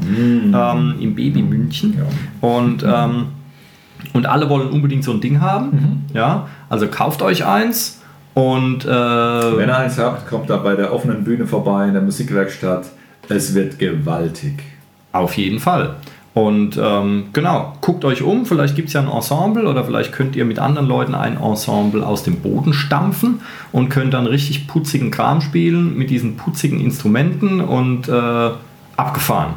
Ähm, 0.54 0.94
Im 1.00 1.14
Babymündchen. 1.14 1.96
Ja. 1.96 2.48
Und, 2.48 2.82
ähm, 2.82 3.26
und 4.12 4.26
alle 4.26 4.48
wollen 4.48 4.68
unbedingt 4.68 5.04
so 5.04 5.12
ein 5.12 5.20
Ding 5.20 5.40
haben. 5.40 6.04
Ja, 6.12 6.48
also 6.68 6.88
kauft 6.88 7.22
euch 7.22 7.46
eins. 7.46 8.00
Und 8.34 8.84
äh, 8.84 8.88
Wenn 8.88 9.68
ihr 9.68 9.76
eins 9.76 9.98
habt, 9.98 10.28
kommt 10.28 10.50
da 10.50 10.56
bei 10.56 10.74
der 10.74 10.92
offenen 10.92 11.24
Bühne 11.24 11.46
vorbei 11.46 11.86
in 11.86 11.94
der 11.94 12.02
Musikwerkstatt. 12.02 12.86
Es 13.28 13.54
wird 13.54 13.78
gewaltig. 13.78 14.62
Auf 15.12 15.36
jeden 15.36 15.60
Fall. 15.60 15.96
Und 16.34 16.76
ähm, 16.82 17.26
genau, 17.32 17.74
guckt 17.80 18.04
euch 18.04 18.22
um, 18.22 18.44
vielleicht 18.44 18.74
gibt 18.74 18.88
es 18.88 18.94
ja 18.94 19.00
ein 19.00 19.08
Ensemble 19.08 19.68
oder 19.68 19.84
vielleicht 19.84 20.12
könnt 20.12 20.34
ihr 20.34 20.44
mit 20.44 20.58
anderen 20.58 20.88
Leuten 20.88 21.14
ein 21.14 21.40
Ensemble 21.40 22.04
aus 22.04 22.24
dem 22.24 22.40
Boden 22.40 22.72
stampfen 22.72 23.40
und 23.70 23.88
könnt 23.88 24.14
dann 24.14 24.26
richtig 24.26 24.66
putzigen 24.66 25.12
Kram 25.12 25.40
spielen 25.40 25.96
mit 25.96 26.10
diesen 26.10 26.36
putzigen 26.36 26.80
Instrumenten 26.80 27.60
und 27.60 28.08
äh, 28.08 28.50
abgefahren. 28.96 29.54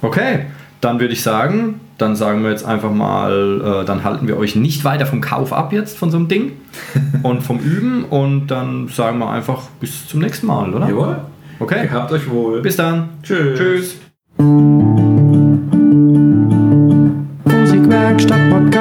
Okay, 0.00 0.46
dann 0.80 1.00
würde 1.00 1.12
ich 1.12 1.22
sagen, 1.22 1.80
dann 1.98 2.16
sagen 2.16 2.42
wir 2.42 2.50
jetzt 2.50 2.64
einfach 2.64 2.92
mal, 2.92 3.82
äh, 3.82 3.84
dann 3.84 4.04
halten 4.04 4.28
wir 4.28 4.36
euch 4.36 4.56
nicht 4.56 4.84
weiter 4.84 5.06
vom 5.06 5.20
Kauf 5.20 5.52
ab 5.52 5.72
jetzt 5.72 5.96
von 5.96 6.10
so 6.10 6.18
einem 6.18 6.28
Ding 6.28 6.52
und 7.22 7.42
vom 7.42 7.58
Üben 7.58 8.04
und 8.04 8.48
dann 8.48 8.88
sagen 8.88 9.18
wir 9.18 9.30
einfach 9.30 9.62
bis 9.80 10.06
zum 10.06 10.20
nächsten 10.20 10.46
Mal, 10.46 10.74
oder? 10.74 10.88
Jawohl. 10.88 11.18
Okay. 11.58 11.86
Gehabt 11.86 12.12
euch 12.12 12.28
wohl. 12.30 12.60
Bis 12.60 12.76
dann. 12.76 13.08
Tschüss. 13.22 13.58
Tschüss. 13.58 13.96
Musikwerkstatt 17.44 18.50
Podcast. 18.50 18.75